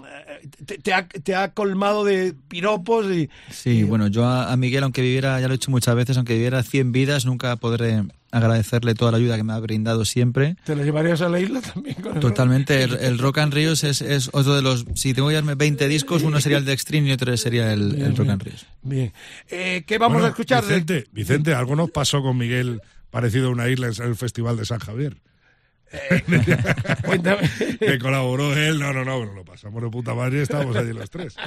[0.66, 4.84] te, te ha, te ha colmado de piropos y, Sí, bueno, yo a, a Miguel,
[4.84, 8.96] aunque viviera, ya lo he dicho muchas veces, aunque viviera 100 vidas, nunca podré agradecerle
[8.96, 10.56] toda la ayuda que me ha brindado siempre.
[10.66, 11.96] ¿Te lo llevarías a la isla también?
[12.02, 14.86] Con el Totalmente, el, el Rock and Ríos es, es otro de los...
[14.96, 18.02] Si tengo que llevarme 20 discos, uno sería el de Extreme y otro sería el,
[18.02, 18.66] el Rock and Ríos.
[18.82, 19.14] Bien.
[19.50, 20.64] Eh, ¿Qué vamos Bueno, a escuchar?
[20.66, 22.82] de- Vicente, Vicente, algo nos pasó con Miguel
[23.12, 25.18] parecido a una isla en el Festival de San Javier.
[27.06, 27.50] Cuéntame.
[27.80, 31.10] que colaboró él, no, no, no, lo pasamos de puta madre y estábamos allí los
[31.10, 31.36] tres.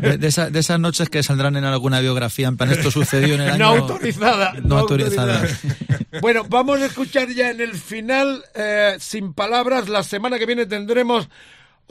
[0.00, 3.34] De, de esa- de esas noches que saldrán en alguna biografía, en plan, esto sucedió
[3.34, 3.58] en el año...
[3.58, 4.54] No autorizada.
[4.62, 5.46] No autorizada.
[6.20, 10.66] bueno, vamos a escuchar ya en el final, eh, sin palabras, la semana que viene
[10.66, 11.28] tendremos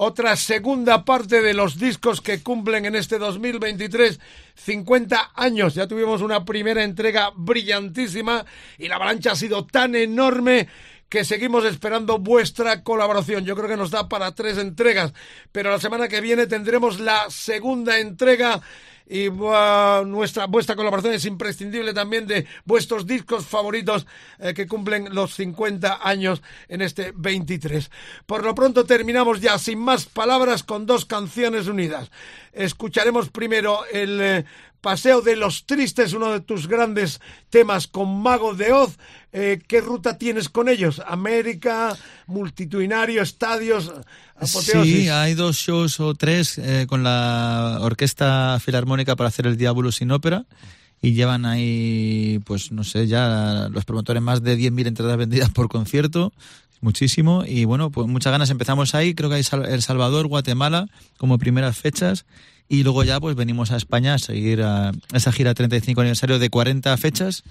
[0.01, 4.17] otra segunda parte de los discos que cumplen en este 2023
[4.55, 5.76] 50 años.
[5.76, 8.45] Ya tuvimos una primera entrega brillantísima
[8.77, 10.69] y la avalancha ha sido tan enorme
[11.09, 13.43] que seguimos esperando vuestra colaboración.
[13.43, 15.11] Yo creo que nos da para tres entregas,
[15.51, 18.61] pero la semana que viene tendremos la segunda entrega
[19.10, 24.06] y buah, nuestra vuestra colaboración es imprescindible también de vuestros discos favoritos
[24.38, 27.90] eh, que cumplen los 50 años en este 23.
[28.27, 32.11] Por lo pronto terminamos ya sin más palabras con dos canciones unidas.
[32.53, 34.45] Escucharemos primero el eh,
[34.81, 37.19] Paseo de los Tristes, uno de tus grandes
[37.49, 38.97] temas con Mago de Oz.
[39.31, 41.01] Eh, ¿Qué ruta tienes con ellos?
[41.06, 41.95] América,
[42.27, 43.91] multitudinario, estadios,
[44.35, 44.95] apoteosis.
[44.95, 49.91] Sí, hay dos shows o tres eh, con la Orquesta Filarmónica para hacer el Diablo
[49.91, 50.45] sin ópera
[51.01, 55.69] y llevan ahí, pues no sé, ya los promotores más de 10.000 entradas vendidas por
[55.69, 56.34] concierto,
[56.81, 58.49] muchísimo, y bueno, pues muchas ganas.
[58.49, 60.88] Empezamos ahí, creo que hay El Salvador, Guatemala
[61.18, 62.26] como primeras fechas.
[62.69, 66.49] Y luego ya pues venimos a España a seguir a esa gira 35 aniversario de
[66.49, 67.43] 40 fechas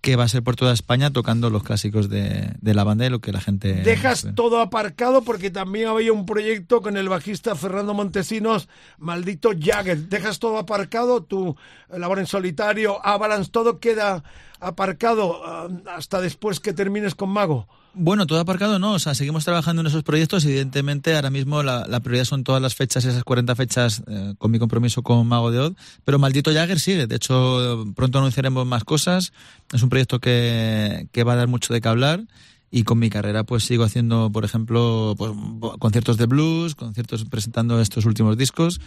[0.00, 3.08] que va a ser por toda España tocando los clásicos de, de la banda y
[3.08, 3.72] lo que la gente...
[3.72, 8.68] Dejas todo aparcado porque también había un proyecto con el bajista Fernando Montesinos,
[8.98, 10.08] maldito Jagger.
[10.08, 11.56] Dejas todo aparcado, tu
[11.88, 14.22] labor en solitario, Avalanche, todo queda
[14.60, 17.66] aparcado ah, hasta después que termines con Mago.
[17.96, 20.44] Bueno, todo aparcado no, o sea, seguimos trabajando en esos proyectos.
[20.44, 24.50] Evidentemente, ahora mismo la, la prioridad son todas las fechas, esas 40 fechas eh, con
[24.50, 25.72] mi compromiso con Mago de Oz.
[26.04, 29.32] Pero Maldito Jagger sigue, de hecho, pronto anunciaremos más cosas.
[29.72, 32.24] Es un proyecto que, que va a dar mucho de qué hablar.
[32.70, 35.30] Y con mi carrera, pues sigo haciendo, por ejemplo, pues,
[35.78, 38.80] conciertos de blues, conciertos presentando estos últimos discos.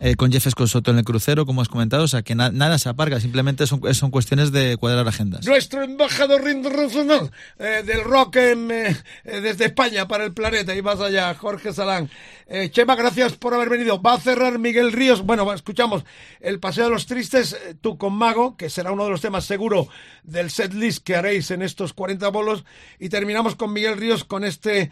[0.00, 2.78] Eh, con Jeff Escosoto en el crucero, como has comentado, o sea que na- nada
[2.78, 5.46] se aparca, simplemente son, son cuestiones de cuadrar agendas.
[5.46, 10.82] Nuestro embajador internacional eh, del rock en, eh, eh, desde España para el planeta y
[10.82, 12.10] más allá, Jorge Salán.
[12.46, 14.02] Eh, Chema, gracias por haber venido.
[14.02, 15.22] Va a cerrar Miguel Ríos.
[15.22, 16.04] Bueno, escuchamos
[16.40, 19.88] El Paseo de los Tristes, tú con Mago, que será uno de los temas seguro
[20.24, 22.64] del set list que haréis en estos 40 bolos.
[22.98, 24.90] Y terminamos con Miguel Ríos con este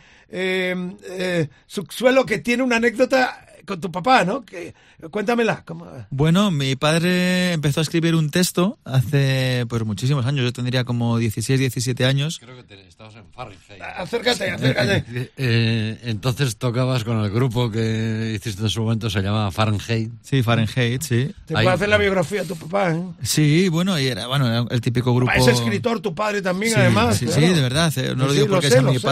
[1.67, 4.45] subsuelo que tiene una anécdota con tu papá, ¿no?
[4.45, 4.75] Que,
[5.11, 5.63] cuéntamela.
[5.65, 5.87] ¿cómo?
[6.11, 11.19] Bueno, mi padre empezó a escribir un texto hace pues muchísimos años, yo tendría como
[11.19, 12.39] 16, 17 años.
[12.39, 13.83] Creo que te- estabas en Fahrenheit.
[13.97, 15.05] Acércate, acércate.
[15.37, 20.11] Eh, entonces tocabas con el grupo que hiciste en su momento, se llamaba Fahrenheit.
[20.23, 21.31] Sí, Fahrenheit, sí.
[21.47, 23.03] Te Ahí- puede hacer la biografía de tu papá, ¿eh?
[23.23, 25.33] Sí, bueno, y era, bueno, era el típico grupo...
[25.33, 27.17] Es escritor tu padre también, Sí, además.
[27.19, 27.41] Sí, claro.
[27.41, 29.07] sí, de verdad, eh, no lo Sí, digo lo porque sé, sea lo mi sé.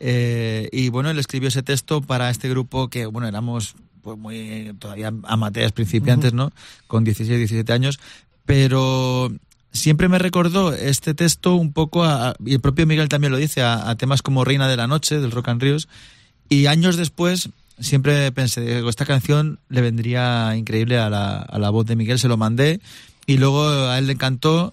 [0.00, 4.74] Eh, y bueno, él escribió ese texto para este grupo que, bueno, éramos pues muy
[4.78, 6.52] todavía amateurs, principiantes, ¿no?
[6.86, 8.00] Con 16, 17 años.
[8.46, 9.30] Pero
[9.72, 13.62] siempre me recordó este texto un poco, a, y el propio Miguel también lo dice,
[13.62, 15.88] a, a temas como Reina de la Noche, del Rock and Ríos.
[16.48, 21.70] Y años después siempre pensé, digo, esta canción le vendría increíble a la, a la
[21.70, 22.80] voz de Miguel, se lo mandé
[23.26, 24.72] y luego a él le encantó,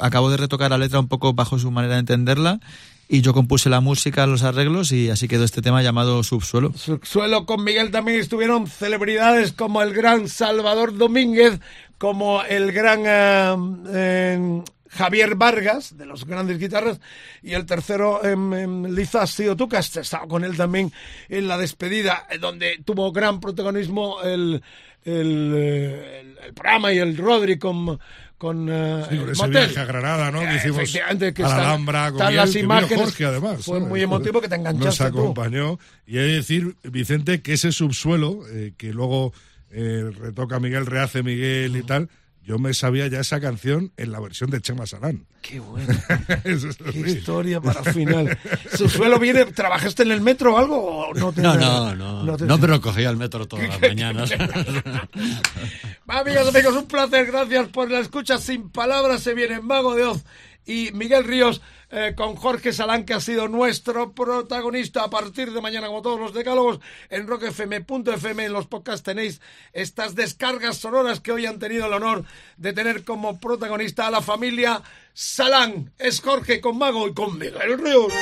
[0.00, 2.60] acabó de retocar la letra un poco bajo su manera de entenderla
[3.08, 6.72] y yo compuse la música, los arreglos y así quedó este tema llamado Subsuelo.
[6.74, 11.60] Subsuelo con Miguel también estuvieron celebridades como el gran Salvador Domínguez,
[11.98, 13.56] como el gran eh,
[13.94, 17.00] eh, Javier Vargas, de los grandes guitarras,
[17.42, 20.92] y el tercero, em, em, Liza, has sido tú, que has estado con él también
[21.28, 24.62] en la despedida, eh, donde tuvo gran protagonismo el,
[25.04, 27.98] el, eh, el- el programa y el Rodri con...
[28.38, 29.50] Con, eh, Sí, el ese motel.
[29.66, 30.40] viaje a Granada, ¿no?
[30.40, 33.04] Que hicimos Efectivamente, que a la están- Alhambra con Miguel, las que vino imágenes.
[33.04, 33.64] Jorge, además.
[33.64, 33.88] Fue ¿sabes?
[33.88, 35.18] muy emotivo que te Nos enganchaste tú.
[35.20, 35.78] acompañó.
[36.06, 39.32] Y hay que decir, Vicente, que ese subsuelo, eh, que luego
[39.70, 42.08] eh, retoca Miguel, rehace Miguel y tal,
[42.46, 45.26] yo me sabía ya esa canción en la versión de Chema Salán.
[45.42, 45.92] Qué bueno.
[46.44, 48.38] Qué historia para final.
[48.76, 50.76] Subsuelo viene, ¿trabajaste en el metro o algo?
[51.08, 52.22] o no, te- No, no, no.
[52.22, 54.30] no te- No, pero cogía el metro todas las mañanas.
[56.06, 57.26] Amigas, amigos, un placer.
[57.26, 58.38] Gracias por la escucha.
[58.38, 60.24] Sin palabras se viene Mago de Oz
[60.64, 61.60] y Miguel Ríos
[61.90, 66.18] eh, con Jorge Salán, que ha sido nuestro protagonista a partir de mañana, como todos
[66.18, 66.80] los decálogos,
[67.10, 68.44] en rockfm.fm.
[68.44, 69.40] En los podcasts tenéis
[69.72, 72.24] estas descargas sonoras que hoy han tenido el honor
[72.56, 74.82] de tener como protagonista a la familia
[75.12, 75.92] Salán.
[75.98, 78.12] Es Jorge con Mago y con Miguel Ríos.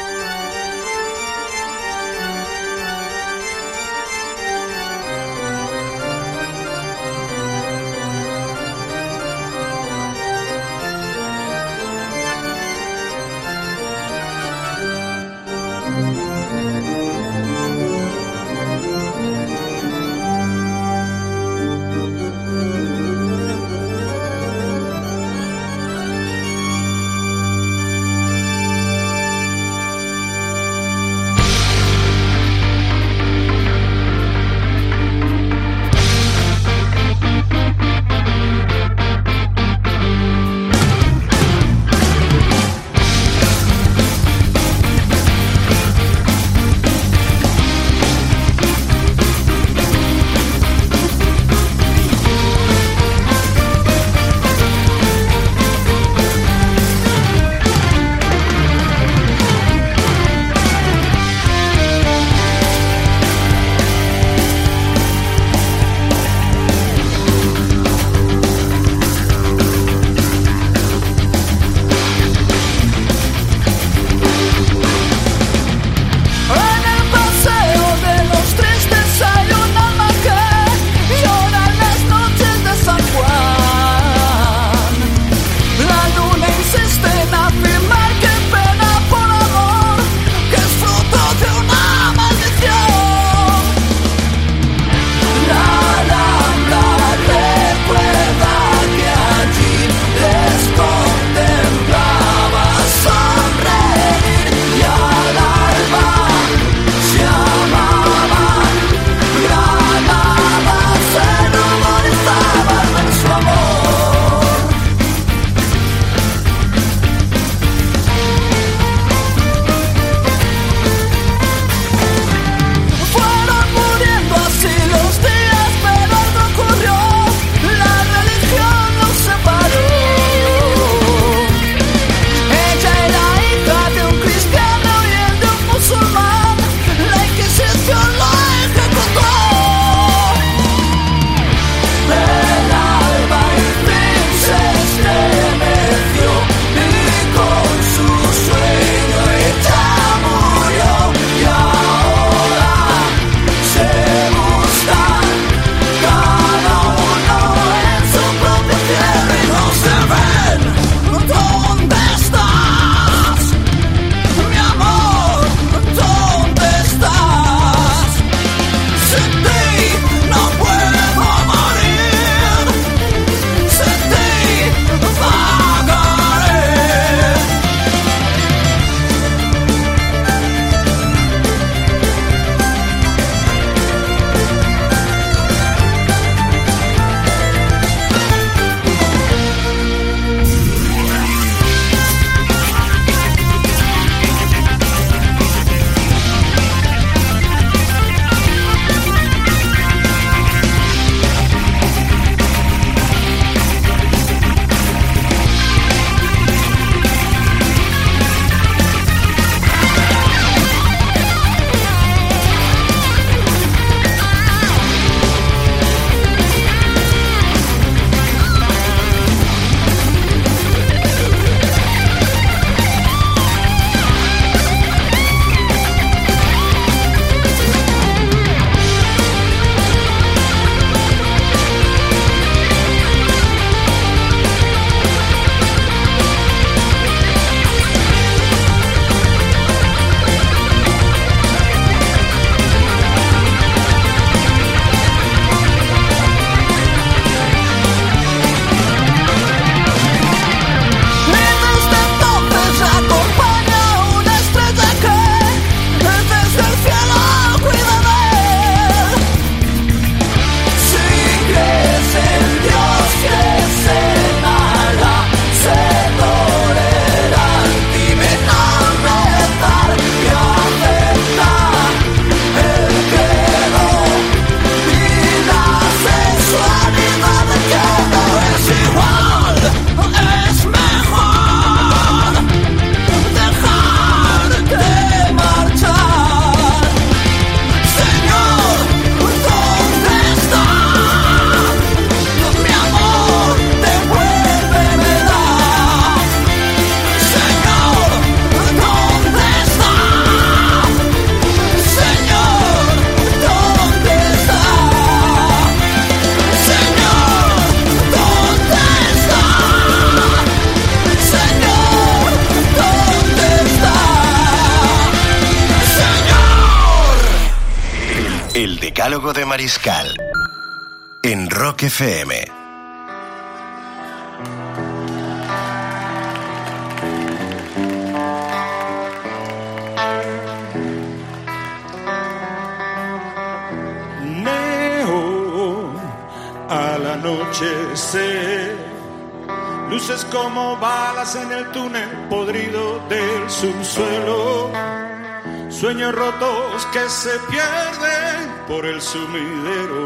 [349.14, 350.04] Sumidero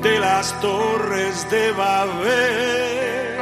[0.00, 3.36] de las torres de Babel.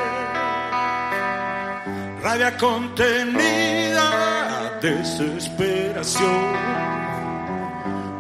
[2.21, 4.09] Rabia contenida,
[4.83, 6.47] desesperación,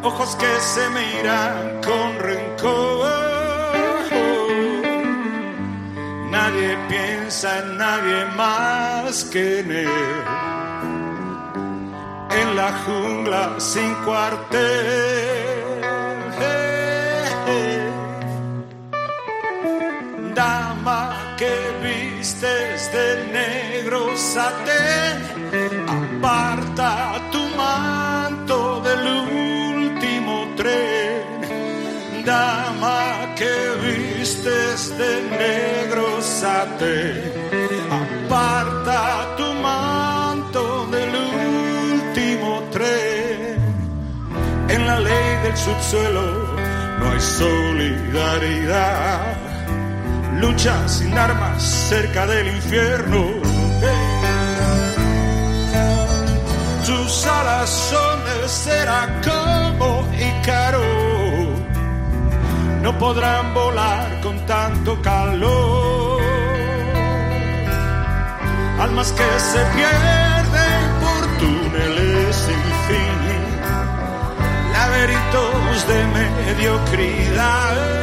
[0.02, 3.30] ojos que se miran con rencor.
[6.30, 10.22] Nadie piensa en nadie más que en él.
[12.40, 15.19] En la jungla sin cuartel.
[25.86, 29.02] Aparta tu manto del
[29.76, 31.22] último tren.
[32.24, 33.54] Dama que
[33.84, 37.32] vistes de negro satén,
[38.00, 39.00] aparta
[39.36, 41.12] tu manto del
[41.92, 43.58] último tren.
[44.68, 46.24] En la ley del subsuelo
[46.98, 48.70] no hay solidaridad
[50.40, 53.39] lucha sin armas cerca del infierno.
[57.10, 60.80] Tus alas son de cera como Ícaro,
[62.82, 66.22] no podrán volar con tanto calor.
[68.78, 73.18] Almas que se pierden por túneles sin fin,
[74.72, 78.00] laberintos de mediocridad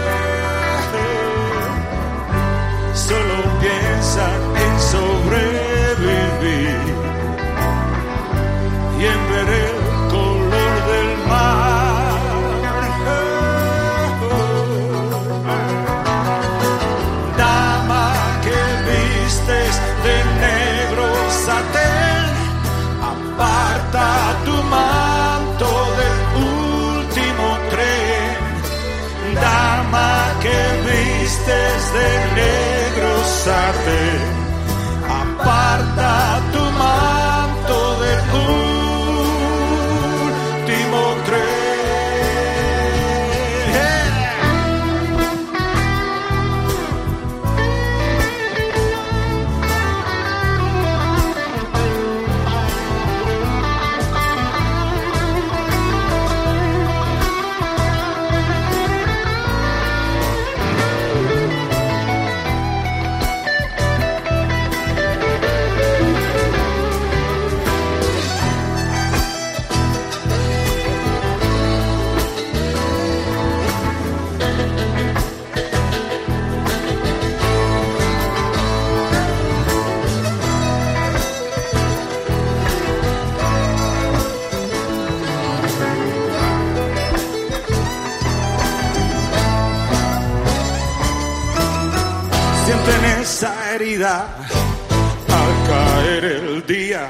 [94.05, 97.09] al caer el día.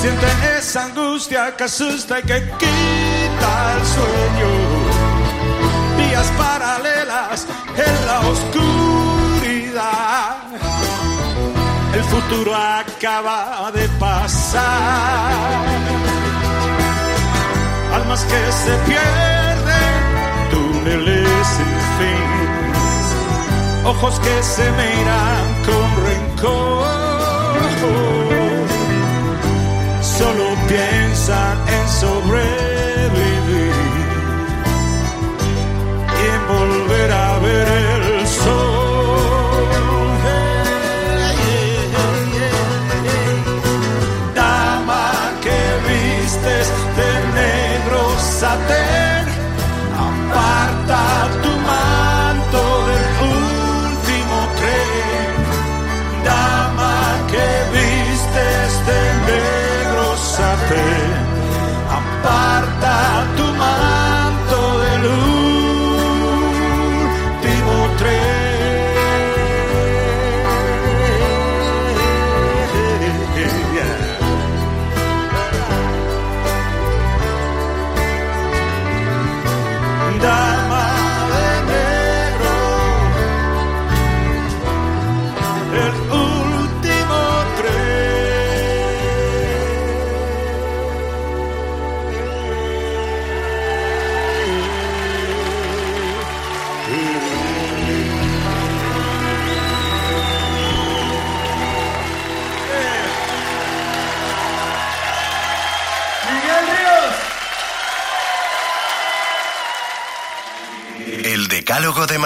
[0.00, 4.48] Sienten esa angustia que asusta y que quita el sueño.
[5.96, 7.46] Vías paralelas
[7.76, 9.76] en la oscuridad.
[11.94, 15.66] El futuro acaba de pasar.
[17.94, 19.94] Almas que se pierden,
[20.50, 22.37] túneles sin fin
[23.88, 27.58] ojos que se miran con rencor.
[30.02, 33.72] Solo piensan en sobrevivir
[36.20, 36.87] y en volver
[60.68, 60.97] faith.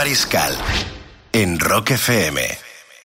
[0.03, 0.53] Mariscal
[1.31, 2.72] en Rock FM.